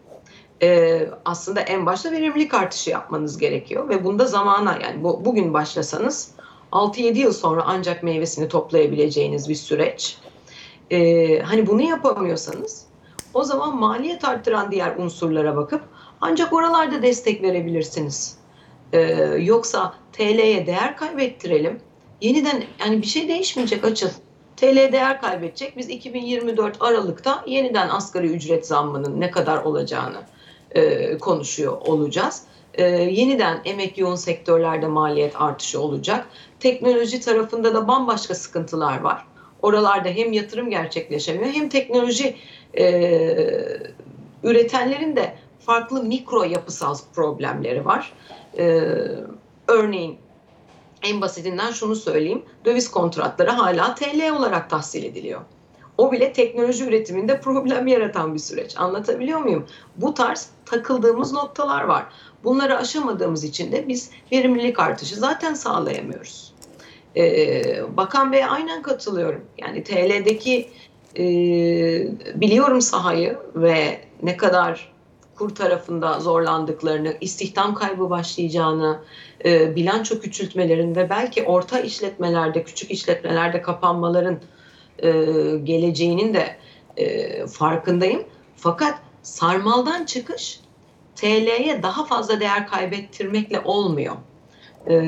Ee, 0.62 1.08
aslında 1.24 1.60
en 1.60 1.86
başta 1.86 2.12
verimlilik 2.12 2.54
artışı 2.54 2.90
yapmanız 2.90 3.38
gerekiyor 3.38 3.88
ve 3.88 4.04
bunda 4.04 4.26
zamana 4.26 4.78
yani 4.82 5.04
bu, 5.04 5.24
bugün 5.24 5.54
başlasanız 5.54 6.33
6-7 6.74 7.18
yıl 7.18 7.32
sonra 7.32 7.62
ancak 7.66 8.02
meyvesini 8.02 8.48
toplayabileceğiniz 8.48 9.48
bir 9.48 9.54
süreç. 9.54 10.18
Ee, 10.90 11.38
hani 11.38 11.66
bunu 11.66 11.82
yapamıyorsanız 11.82 12.86
o 13.34 13.44
zaman 13.44 13.76
maliyet 13.76 14.24
arttıran 14.24 14.70
diğer 14.70 14.96
unsurlara 14.96 15.56
bakıp 15.56 15.82
ancak 16.20 16.52
oralarda 16.52 17.02
destek 17.02 17.42
verebilirsiniz. 17.42 18.36
Ee, 18.92 19.00
yoksa 19.40 19.94
TL'ye 20.12 20.66
değer 20.66 20.96
kaybettirelim. 20.96 21.80
Yeniden 22.20 22.64
yani 22.80 23.02
bir 23.02 23.06
şey 23.06 23.28
değişmeyecek 23.28 23.84
açıl. 23.84 24.08
TL 24.56 24.92
değer 24.92 25.20
kaybedecek. 25.20 25.76
Biz 25.76 25.90
2024 25.90 26.76
Aralık'ta 26.80 27.44
yeniden 27.46 27.88
asgari 27.88 28.26
ücret 28.26 28.66
zammının 28.66 29.20
ne 29.20 29.30
kadar 29.30 29.62
olacağını 29.62 30.22
e, 30.70 31.18
konuşuyor 31.18 31.80
olacağız. 31.80 32.42
E, 32.78 32.84
yeniden 32.86 33.60
emek 33.64 33.98
yoğun 33.98 34.16
sektörlerde 34.16 34.86
maliyet 34.86 35.40
artışı 35.40 35.80
olacak. 35.80 36.26
Teknoloji 36.60 37.20
tarafında 37.20 37.74
da 37.74 37.88
bambaşka 37.88 38.34
sıkıntılar 38.34 39.00
var. 39.00 39.26
Oralarda 39.62 40.08
hem 40.08 40.32
yatırım 40.32 40.70
gerçekleşemiyor 40.70 41.52
hem 41.52 41.68
teknoloji 41.68 42.36
e, 42.78 42.84
üretenlerin 44.42 45.16
de 45.16 45.34
farklı 45.66 46.02
mikro 46.02 46.44
yapısal 46.44 46.96
problemleri 47.14 47.84
var. 47.84 48.12
E, 48.58 48.64
örneğin 49.68 50.18
en 51.02 51.20
basitinden 51.20 51.72
şunu 51.72 51.96
söyleyeyim. 51.96 52.42
Döviz 52.64 52.90
kontratları 52.90 53.50
hala 53.50 53.94
TL 53.94 54.30
olarak 54.30 54.70
tahsil 54.70 55.04
ediliyor. 55.04 55.40
O 55.98 56.12
bile 56.12 56.32
teknoloji 56.32 56.84
üretiminde 56.84 57.40
problem 57.40 57.86
yaratan 57.86 58.34
bir 58.34 58.38
süreç. 58.38 58.76
Anlatabiliyor 58.76 59.40
muyum? 59.40 59.66
Bu 59.96 60.14
tarz 60.14 60.48
takıldığımız 60.64 61.32
noktalar 61.32 61.84
var. 61.84 62.06
Bunları 62.44 62.78
aşamadığımız 62.78 63.44
için 63.44 63.72
de 63.72 63.88
biz 63.88 64.10
verimlilik 64.32 64.78
artışı 64.78 65.16
zaten 65.16 65.54
sağlayamıyoruz. 65.54 66.54
Ee, 67.16 67.96
Bakan 67.96 68.32
Bey'e 68.32 68.46
aynen 68.46 68.82
katılıyorum. 68.82 69.44
Yani 69.58 69.84
TL'deki 69.84 70.70
e, 71.18 71.24
biliyorum 72.40 72.80
sahayı 72.80 73.38
ve 73.54 74.00
ne 74.22 74.36
kadar 74.36 74.94
kur 75.34 75.54
tarafında 75.54 76.20
zorlandıklarını, 76.20 77.14
istihdam 77.20 77.74
kaybı 77.74 78.10
başlayacağını, 78.10 78.98
e, 79.44 79.76
bilanço 79.76 80.20
küçültmelerin 80.20 80.96
ve 80.96 81.10
belki 81.10 81.42
orta 81.42 81.80
işletmelerde, 81.80 82.62
küçük 82.62 82.90
işletmelerde 82.90 83.62
kapanmaların 83.62 84.38
e, 84.98 85.10
geleceğinin 85.64 86.34
de 86.34 86.56
e, 86.96 87.46
farkındayım. 87.46 88.24
Fakat 88.56 88.98
sarmaldan 89.22 90.04
çıkış 90.04 90.60
TL'ye 91.16 91.82
daha 91.82 92.04
fazla 92.04 92.40
değer 92.40 92.66
kaybettirmekle 92.66 93.60
olmuyor. 93.60 94.16
E, 94.86 94.98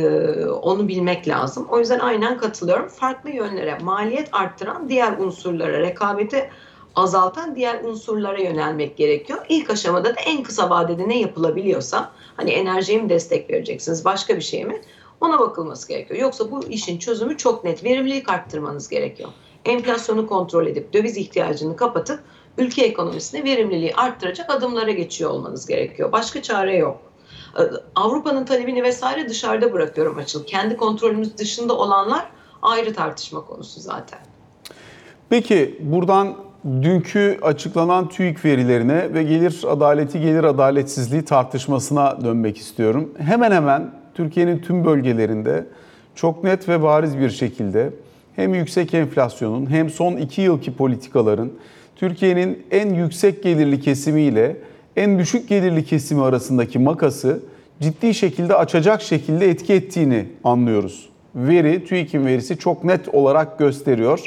onu 0.46 0.88
bilmek 0.88 1.28
lazım. 1.28 1.66
O 1.70 1.78
yüzden 1.78 1.98
aynen 1.98 2.38
katılıyorum. 2.38 2.88
Farklı 2.88 3.30
yönlere 3.30 3.78
maliyet 3.78 4.28
arttıran 4.32 4.88
diğer 4.88 5.18
unsurlara, 5.18 5.80
rekabeti 5.80 6.50
azaltan 6.94 7.56
diğer 7.56 7.84
unsurlara 7.84 8.38
yönelmek 8.38 8.96
gerekiyor. 8.96 9.46
İlk 9.48 9.70
aşamada 9.70 10.16
da 10.16 10.20
en 10.20 10.42
kısa 10.42 10.70
vadede 10.70 11.08
ne 11.08 11.18
yapılabiliyorsa 11.18 12.12
hani 12.36 12.50
enerjiye 12.50 13.02
mi 13.02 13.08
destek 13.08 13.50
vereceksiniz 13.50 14.04
başka 14.04 14.36
bir 14.36 14.40
şey 14.40 14.64
mi 14.64 14.80
ona 15.20 15.38
bakılması 15.38 15.88
gerekiyor. 15.88 16.20
Yoksa 16.20 16.50
bu 16.50 16.68
işin 16.68 16.98
çözümü 16.98 17.36
çok 17.36 17.64
net. 17.64 17.84
Verimlilik 17.84 18.28
arttırmanız 18.28 18.88
gerekiyor. 18.88 19.28
Enflasyonu 19.66 20.26
kontrol 20.26 20.66
edip 20.66 20.92
döviz 20.92 21.16
ihtiyacını 21.16 21.76
kapatıp 21.76 22.20
ülke 22.58 22.82
ekonomisine 22.82 23.44
verimliliği 23.44 23.94
arttıracak 23.94 24.50
adımlara 24.50 24.90
geçiyor 24.90 25.30
olmanız 25.30 25.66
gerekiyor. 25.66 26.12
Başka 26.12 26.42
çare 26.42 26.76
yok. 26.76 27.00
Avrupa'nın 27.94 28.44
talebini 28.44 28.82
vesaire 28.82 29.28
dışarıda 29.28 29.72
bırakıyorum 29.72 30.18
açıl. 30.18 30.44
Kendi 30.44 30.76
kontrolümüz 30.76 31.38
dışında 31.38 31.76
olanlar 31.76 32.26
ayrı 32.62 32.94
tartışma 32.94 33.44
konusu 33.44 33.80
zaten. 33.80 34.18
Peki 35.28 35.78
buradan 35.80 36.34
dünkü 36.64 37.38
açıklanan 37.42 38.08
TÜİK 38.08 38.44
verilerine 38.44 39.14
ve 39.14 39.22
gelir 39.22 39.64
adaleti 39.68 40.20
gelir 40.20 40.44
adaletsizliği 40.44 41.24
tartışmasına 41.24 42.24
dönmek 42.24 42.58
istiyorum. 42.58 43.14
Hemen 43.18 43.52
hemen 43.52 43.90
Türkiye'nin 44.14 44.58
tüm 44.58 44.84
bölgelerinde 44.84 45.66
çok 46.14 46.44
net 46.44 46.68
ve 46.68 46.82
bariz 46.82 47.18
bir 47.18 47.30
şekilde 47.30 47.92
hem 48.36 48.54
yüksek 48.54 48.94
enflasyonun 48.94 49.70
hem 49.70 49.90
son 49.90 50.16
iki 50.16 50.42
yılki 50.42 50.74
politikaların 50.74 51.52
Türkiye'nin 51.96 52.62
en 52.70 52.94
yüksek 52.94 53.42
gelirli 53.42 53.80
kesimiyle 53.80 54.56
en 54.96 55.18
düşük 55.18 55.48
gelirli 55.48 55.84
kesimi 55.84 56.22
arasındaki 56.22 56.78
makası 56.78 57.40
ciddi 57.80 58.14
şekilde 58.14 58.54
açacak 58.54 59.02
şekilde 59.02 59.50
etki 59.50 59.72
ettiğini 59.72 60.26
anlıyoruz. 60.44 61.08
Veri, 61.34 61.84
TÜİK'in 61.84 62.26
verisi 62.26 62.58
çok 62.58 62.84
net 62.84 63.08
olarak 63.14 63.58
gösteriyor. 63.58 64.20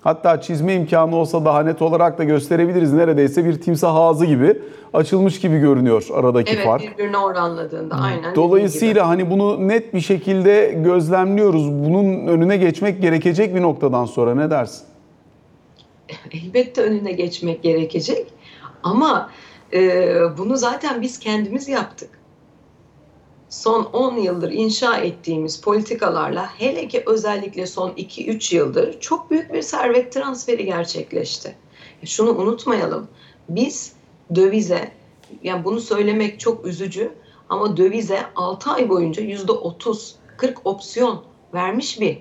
Hatta 0.00 0.40
çizme 0.40 0.74
imkanı 0.74 1.16
olsa 1.16 1.44
daha 1.44 1.62
net 1.62 1.82
olarak 1.82 2.18
da 2.18 2.24
gösterebiliriz. 2.24 2.92
Neredeyse 2.92 3.44
bir 3.44 3.60
timsah 3.60 3.96
ağzı 3.96 4.26
gibi 4.26 4.58
açılmış 4.92 5.40
gibi 5.40 5.58
görünüyor 5.58 6.06
aradaki 6.14 6.52
evet, 6.52 6.64
fark. 6.64 6.84
Evet 6.84 6.98
birbirine 6.98 7.18
oranladığında 7.18 7.94
aynen. 7.94 8.34
Dolayısıyla 8.34 9.08
hani 9.08 9.30
bunu 9.30 9.68
net 9.68 9.94
bir 9.94 10.00
şekilde 10.00 10.80
gözlemliyoruz. 10.84 11.70
Bunun 11.72 12.26
önüne 12.26 12.56
geçmek 12.56 13.02
gerekecek 13.02 13.54
bir 13.54 13.62
noktadan 13.62 14.04
sonra 14.04 14.34
ne 14.34 14.50
dersin? 14.50 14.86
Elbette 16.32 16.82
önüne 16.82 17.12
geçmek 17.12 17.62
gerekecek. 17.62 18.26
Ama 18.82 19.30
e, 19.72 20.14
bunu 20.38 20.56
zaten 20.56 21.02
biz 21.02 21.18
kendimiz 21.18 21.68
yaptık 21.68 22.19
son 23.50 23.84
10 23.84 24.16
yıldır 24.16 24.52
inşa 24.52 24.96
ettiğimiz 24.96 25.60
politikalarla 25.60 26.50
hele 26.58 26.88
ki 26.88 27.02
özellikle 27.06 27.66
son 27.66 27.90
2-3 27.90 28.54
yıldır 28.54 29.00
çok 29.00 29.30
büyük 29.30 29.52
bir 29.52 29.62
servet 29.62 30.12
transferi 30.12 30.64
gerçekleşti. 30.64 31.56
Şunu 32.04 32.30
unutmayalım. 32.30 33.08
Biz 33.48 33.92
dövize 34.34 34.92
yani 35.42 35.64
bunu 35.64 35.80
söylemek 35.80 36.40
çok 36.40 36.66
üzücü 36.66 37.12
ama 37.48 37.76
dövize 37.76 38.20
6 38.36 38.70
ay 38.70 38.88
boyunca 38.88 39.22
%30 39.22 40.12
40 40.36 40.66
opsiyon 40.66 41.22
vermiş 41.54 42.00
bir 42.00 42.18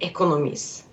ekonomiyiz. 0.00 0.84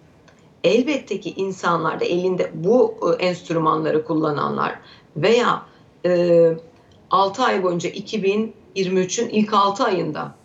Elbette 0.63 1.19
ki 1.19 1.33
insanlar 1.37 1.99
da 1.99 2.05
elinde 2.05 2.51
bu 2.53 2.95
e, 3.19 3.25
enstrümanları 3.25 4.05
kullananlar 4.05 4.79
veya 5.17 5.65
e, 6.05 6.53
6 7.09 7.43
ay 7.43 7.63
boyunca 7.63 7.89
2000 7.89 8.53
23'ün 8.75 9.29
ilk 9.29 9.53
6 9.53 9.83
ayında 9.83 10.35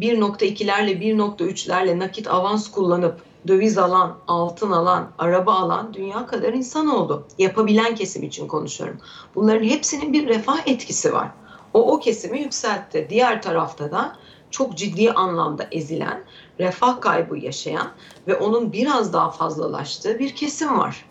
1.2'lerle 0.00 0.98
1.3'lerle 0.98 1.98
nakit 1.98 2.28
avans 2.28 2.70
kullanıp 2.70 3.22
döviz 3.48 3.78
alan, 3.78 4.16
altın 4.28 4.70
alan, 4.70 5.10
araba 5.18 5.54
alan 5.54 5.94
dünya 5.94 6.26
kadar 6.26 6.52
insan 6.52 6.86
oldu. 6.86 7.26
Yapabilen 7.38 7.94
kesim 7.94 8.22
için 8.22 8.48
konuşuyorum. 8.48 8.98
Bunların 9.34 9.64
hepsinin 9.64 10.12
bir 10.12 10.28
refah 10.28 10.68
etkisi 10.68 11.12
var. 11.12 11.30
O 11.74 11.92
o 11.92 12.00
kesimi 12.00 12.40
yükseltti. 12.40 13.06
Diğer 13.10 13.42
tarafta 13.42 13.90
da 13.90 14.16
çok 14.50 14.76
ciddi 14.76 15.12
anlamda 15.12 15.66
ezilen, 15.72 16.24
refah 16.58 17.00
kaybı 17.00 17.38
yaşayan 17.38 17.88
ve 18.28 18.36
onun 18.36 18.72
biraz 18.72 19.12
daha 19.12 19.30
fazlalaştığı 19.30 20.18
bir 20.18 20.34
kesim 20.34 20.78
var. 20.78 21.04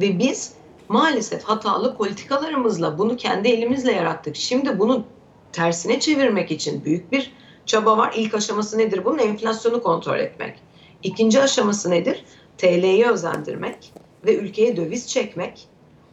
Ve 0.00 0.18
biz 0.18 0.52
maalesef 0.88 1.44
hatalı 1.44 1.96
politikalarımızla 1.96 2.98
bunu 2.98 3.16
kendi 3.16 3.48
elimizle 3.48 3.92
yarattık. 3.92 4.36
Şimdi 4.36 4.78
bunu 4.78 5.04
tersine 5.52 6.00
çevirmek 6.00 6.50
için 6.50 6.84
büyük 6.84 7.12
bir 7.12 7.32
çaba 7.66 7.98
var. 7.98 8.12
İlk 8.16 8.34
aşaması 8.34 8.78
nedir? 8.78 9.04
Bunun 9.04 9.18
enflasyonu 9.18 9.82
kontrol 9.82 10.18
etmek. 10.18 10.58
İkinci 11.02 11.42
aşaması 11.42 11.90
nedir? 11.90 12.24
TL'yi 12.58 13.06
özendirmek 13.06 13.92
ve 14.24 14.36
ülkeye 14.36 14.76
döviz 14.76 15.08
çekmek. 15.08 15.68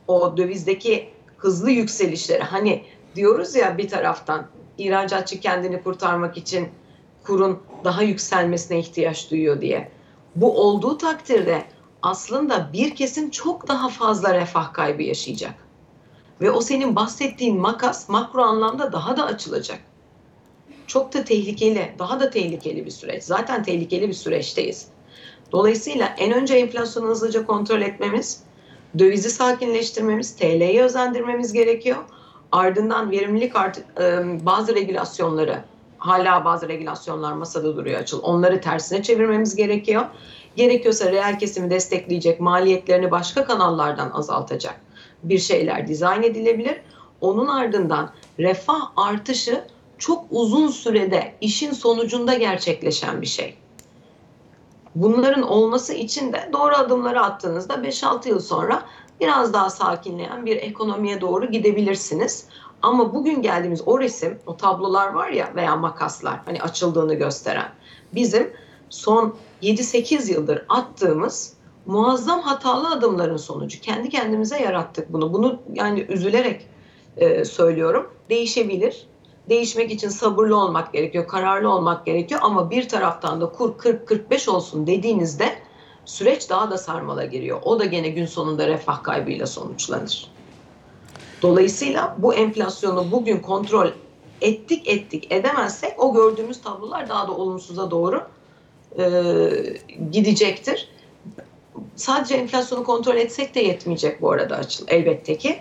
O 0.08 0.38
dövizdeki 0.38 1.10
hızlı 1.38 1.72
yükselişleri 1.72 2.44
hani 2.44 2.84
diyoruz 3.16 3.56
ya 3.56 3.78
bir 3.78 3.90
taraftan 3.90 4.48
ihracatçı 4.78 5.40
kendini 5.40 5.84
kurtarmak 5.84 6.38
için 6.38 6.70
kurun 7.24 7.60
daha 7.84 8.04
yükselmesine 8.04 8.80
ihtiyaç 8.80 9.32
duyuyor 9.32 9.62
diye. 9.62 9.92
Bu 10.36 10.62
olduğu 10.62 10.98
takdirde 10.98 11.64
aslında 12.02 12.70
bir 12.74 12.96
kesim 12.96 13.30
çok 13.30 13.68
daha 13.68 13.90
fazla 13.90 14.34
refah 14.34 14.74
kaybı 14.74 15.04
yaşayacak. 15.04 15.67
Ve 16.42 16.52
o 16.52 16.62
senin 16.62 16.96
bahsettiğin 16.96 17.60
makas 17.60 18.10
makro 18.10 18.42
anlamda 18.42 18.92
daha 18.92 19.18
da 19.18 19.26
açılacak. 19.26 19.80
Çok 20.88 21.14
da 21.14 21.24
tehlikeli, 21.24 21.92
daha 22.00 22.20
da 22.20 22.30
tehlikeli 22.30 22.86
bir 22.86 22.92
süreç. 22.92 23.24
Zaten 23.24 23.64
tehlikeli 23.64 24.08
bir 24.08 24.14
süreçteyiz. 24.14 24.88
Dolayısıyla 25.52 26.16
en 26.18 26.34
önce 26.34 26.56
enflasyonu 26.56 27.08
hızlıca 27.08 27.46
kontrol 27.46 27.82
etmemiz, 27.82 28.44
dövizi 29.00 29.30
sakinleştirmemiz, 29.30 30.36
TL'yi 30.36 30.82
özendirmemiz 30.82 31.54
gerekiyor. 31.54 31.98
Ardından 32.52 33.12
verimlilik 33.12 33.56
artı, 33.56 33.82
bazı 34.46 34.76
regülasyonları, 34.76 35.64
hala 35.98 36.46
bazı 36.46 36.68
regülasyonlar 36.68 37.34
masada 37.34 37.78
duruyor 37.78 38.00
açıl. 38.00 38.22
Onları 38.24 38.62
tersine 38.62 39.04
çevirmemiz 39.04 39.56
gerekiyor. 39.56 40.06
Gerekiyorsa 40.56 41.12
reel 41.12 41.40
kesimi 41.40 41.70
destekleyecek, 41.70 42.40
maliyetlerini 42.40 43.12
başka 43.12 43.46
kanallardan 43.46 44.12
azaltacak 44.12 44.87
bir 45.30 45.40
şeyler 45.40 45.88
dizayn 45.88 46.24
edilebilir. 46.24 46.82
Onun 47.22 47.48
ardından 47.48 48.10
refah 48.40 48.92
artışı 48.96 49.64
çok 49.98 50.26
uzun 50.32 50.68
sürede 50.68 51.34
işin 51.42 51.72
sonucunda 51.72 52.34
gerçekleşen 52.34 53.22
bir 53.22 53.28
şey. 53.28 53.58
Bunların 54.96 55.44
olması 55.44 55.94
için 55.94 56.34
de 56.34 56.50
doğru 56.54 56.76
adımları 56.76 57.22
attığınızda 57.22 57.74
5-6 57.74 58.30
yıl 58.30 58.40
sonra 58.40 58.84
biraz 59.20 59.54
daha 59.54 59.70
sakinleyen 59.70 60.46
bir 60.46 60.58
ekonomiye 60.58 61.22
doğru 61.22 61.52
gidebilirsiniz. 61.52 62.48
Ama 62.82 63.14
bugün 63.14 63.42
geldiğimiz 63.42 63.82
o 63.86 64.00
resim, 64.00 64.40
o 64.46 64.58
tablolar 64.58 65.14
var 65.14 65.30
ya 65.30 65.52
veya 65.56 65.76
makaslar 65.76 66.40
hani 66.46 66.62
açıldığını 66.62 67.14
gösteren 67.14 67.70
bizim 68.16 68.54
son 68.90 69.36
7-8 69.62 70.32
yıldır 70.32 70.66
attığımız 70.70 71.54
muazzam 71.88 72.42
hatalı 72.42 72.90
adımların 72.90 73.38
sonucu. 73.38 73.82
Kendi 73.82 74.10
kendimize 74.10 74.60
yarattık 74.60 75.14
bunu. 75.14 75.34
Bunu 75.34 75.60
yani 75.74 76.06
üzülerek 76.10 76.68
e, 77.18 77.46
söylüyorum. 77.46 78.12
Değişebilir. 78.30 79.08
Değişmek 79.50 79.92
için 79.92 80.10
sabırlı 80.10 80.58
olmak 80.58 80.94
gerekiyor, 80.94 81.28
kararlı 81.28 81.70
olmak 81.70 82.06
gerekiyor 82.06 82.42
ama 82.44 82.72
bir 82.72 82.90
taraftan 82.90 83.42
da 83.42 83.50
kur 83.50 83.70
40-45 83.70 84.50
olsun 84.50 84.88
dediğinizde 84.88 85.50
süreç 86.06 86.50
daha 86.50 86.72
da 86.72 86.78
sarmala 86.78 87.26
giriyor. 87.26 87.60
O 87.64 87.80
da 87.80 87.86
gene 87.86 88.10
gün 88.10 88.26
sonunda 88.26 88.68
refah 88.68 89.04
kaybıyla 89.04 89.48
sonuçlanır. 89.48 90.32
Dolayısıyla 91.42 92.16
bu 92.18 92.34
enflasyonu 92.34 93.12
bugün 93.12 93.40
kontrol 93.40 93.88
ettik 94.42 94.88
ettik 94.88 95.28
edemezsek 95.32 96.04
o 96.04 96.14
gördüğümüz 96.14 96.62
tablolar 96.62 97.10
daha 97.10 97.28
da 97.28 97.32
olumsuza 97.32 97.92
doğru 97.92 98.28
e, 99.00 99.04
gidecektir. 100.12 100.90
Sadece 101.96 102.36
enflasyonu 102.36 102.84
kontrol 102.84 103.16
etsek 103.16 103.56
de 103.56 103.60
yetmeyecek 103.60 104.22
bu 104.22 104.32
arada 104.32 104.62
elbette 104.88 105.38
ki. 105.38 105.60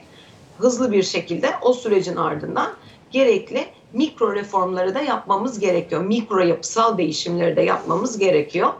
Hızlı 0.58 0.92
bir 0.92 1.02
şekilde 1.02 1.50
o 1.62 1.72
sürecin 1.72 2.16
ardından 2.16 2.70
gerekli 3.10 3.66
mikro 3.92 4.34
reformları 4.34 4.94
da 4.94 5.00
yapmamız 5.00 5.58
gerekiyor. 5.58 6.02
Mikro 6.02 6.38
yapısal 6.38 6.98
değişimleri 6.98 7.56
de 7.56 7.62
yapmamız 7.62 8.18
gerekiyor. 8.18 8.72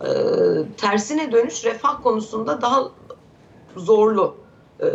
Ee, 0.00 0.06
tersine 0.76 1.32
dönüş 1.32 1.64
refah 1.64 2.02
konusunda 2.02 2.62
daha 2.62 2.88
zorlu 3.76 4.36
e, 4.80 4.86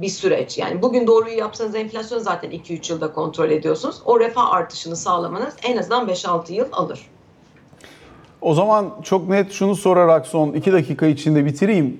bir 0.00 0.08
süreç. 0.08 0.58
Yani 0.58 0.82
bugün 0.82 1.06
doğruyu 1.06 1.36
yapsanız 1.36 1.74
enflasyon 1.74 2.18
zaten 2.18 2.50
2-3 2.50 2.92
yılda 2.92 3.12
kontrol 3.12 3.50
ediyorsunuz. 3.50 4.02
O 4.04 4.20
refah 4.20 4.52
artışını 4.52 4.96
sağlamanız 4.96 5.54
en 5.62 5.76
azından 5.76 6.08
5-6 6.08 6.52
yıl 6.52 6.66
alır. 6.72 7.10
O 8.40 8.54
zaman 8.54 8.86
çok 9.02 9.28
net 9.28 9.52
şunu 9.52 9.76
sorarak 9.76 10.26
son 10.26 10.52
2 10.52 10.72
dakika 10.72 11.06
içinde 11.06 11.44
bitireyim. 11.44 11.98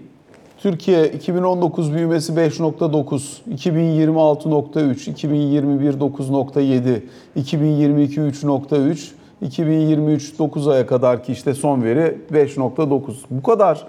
Türkiye 0.58 1.08
2019 1.08 1.94
büyümesi 1.94 2.32
5.9, 2.32 3.52
2020 3.52 4.16
6.3, 4.16 5.10
2021 5.10 5.92
9.7, 5.92 7.00
2022 7.36 8.20
3.3, 8.20 9.10
2023 9.42 10.38
9 10.38 10.68
aya 10.68 10.86
kadar 10.86 11.24
ki 11.24 11.32
işte 11.32 11.54
son 11.54 11.82
veri 11.82 12.18
5.9. 12.32 13.14
Bu 13.30 13.42
kadar 13.42 13.86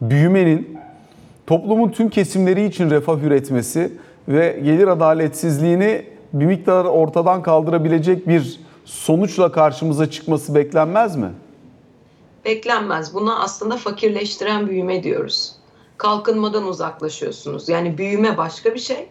büyümenin 0.00 0.78
toplumun 1.46 1.88
tüm 1.88 2.10
kesimleri 2.10 2.64
için 2.64 2.90
refah 2.90 3.22
üretmesi 3.22 3.92
ve 4.28 4.60
gelir 4.64 4.88
adaletsizliğini 4.88 6.02
bir 6.32 6.46
miktar 6.46 6.84
ortadan 6.84 7.42
kaldırabilecek 7.42 8.28
bir 8.28 8.60
sonuçla 8.84 9.52
karşımıza 9.52 10.10
çıkması 10.10 10.54
beklenmez 10.54 11.16
mi? 11.16 11.28
Beklenmez. 12.44 13.14
Buna 13.14 13.38
aslında 13.38 13.76
fakirleştiren 13.76 14.68
büyüme 14.68 15.02
diyoruz. 15.02 15.52
Kalkınmadan 15.98 16.66
uzaklaşıyorsunuz. 16.66 17.68
Yani 17.68 17.98
büyüme 17.98 18.36
başka 18.36 18.74
bir 18.74 18.78
şey. 18.78 19.08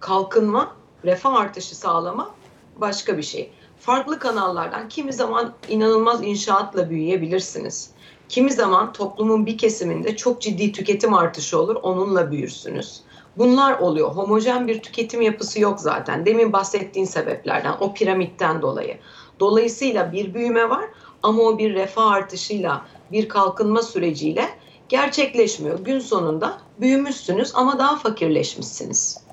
Kalkınma, 0.00 0.76
refah 1.04 1.34
artışı 1.34 1.76
sağlama 1.76 2.30
başka 2.76 3.18
bir 3.18 3.22
şey. 3.22 3.50
Farklı 3.80 4.18
kanallardan 4.18 4.88
kimi 4.88 5.12
zaman 5.12 5.52
inanılmaz 5.68 6.24
inşaatla 6.24 6.90
büyüyebilirsiniz. 6.90 7.90
Kimi 8.28 8.52
zaman 8.52 8.92
toplumun 8.92 9.46
bir 9.46 9.58
kesiminde 9.58 10.16
çok 10.16 10.42
ciddi 10.42 10.72
tüketim 10.72 11.14
artışı 11.14 11.60
olur, 11.60 11.76
onunla 11.82 12.30
büyürsünüz. 12.30 13.00
Bunlar 13.36 13.78
oluyor. 13.78 14.10
Homojen 14.10 14.68
bir 14.68 14.82
tüketim 14.82 15.22
yapısı 15.22 15.60
yok 15.60 15.80
zaten. 15.80 16.26
Demin 16.26 16.52
bahsettiğin 16.52 17.06
sebeplerden, 17.06 17.74
o 17.80 17.94
piramitten 17.94 18.62
dolayı. 18.62 18.98
Dolayısıyla 19.40 20.12
bir 20.12 20.34
büyüme 20.34 20.68
var 20.68 20.84
ama 21.24 21.42
o 21.42 21.58
bir 21.58 21.74
refah 21.74 22.10
artışıyla, 22.10 22.82
bir 23.12 23.28
kalkınma 23.28 23.82
süreciyle 23.82 24.48
gerçekleşmiyor. 24.88 25.78
Gün 25.78 25.98
sonunda 25.98 26.58
büyümüşsünüz 26.80 27.52
ama 27.54 27.78
daha 27.78 27.96
fakirleşmişsiniz. 27.96 29.24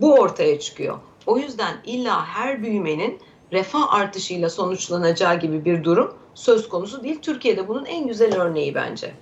Bu 0.00 0.14
ortaya 0.14 0.60
çıkıyor. 0.60 0.98
O 1.26 1.38
yüzden 1.38 1.74
illa 1.84 2.26
her 2.26 2.62
büyümenin 2.62 3.18
refah 3.52 3.94
artışıyla 3.94 4.50
sonuçlanacağı 4.50 5.40
gibi 5.40 5.64
bir 5.64 5.84
durum 5.84 6.14
söz 6.34 6.68
konusu 6.68 7.02
değil. 7.02 7.18
Türkiye'de 7.22 7.68
bunun 7.68 7.84
en 7.84 8.06
güzel 8.08 8.40
örneği 8.40 8.74
bence. 8.74 9.12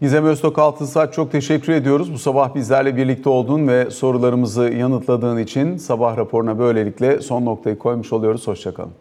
Gizem 0.00 0.26
Öztok 0.26 0.58
Altınsaç 0.58 1.14
çok 1.14 1.32
teşekkür 1.32 1.72
ediyoruz. 1.72 2.12
Bu 2.12 2.18
sabah 2.18 2.54
bizlerle 2.54 2.96
birlikte 2.96 3.28
olduğun 3.28 3.68
ve 3.68 3.90
sorularımızı 3.90 4.62
yanıtladığın 4.62 5.38
için 5.38 5.76
sabah 5.76 6.16
raporuna 6.16 6.58
böylelikle 6.58 7.20
son 7.20 7.44
noktayı 7.44 7.78
koymuş 7.78 8.12
oluyoruz. 8.12 8.46
Hoşçakalın. 8.46 8.92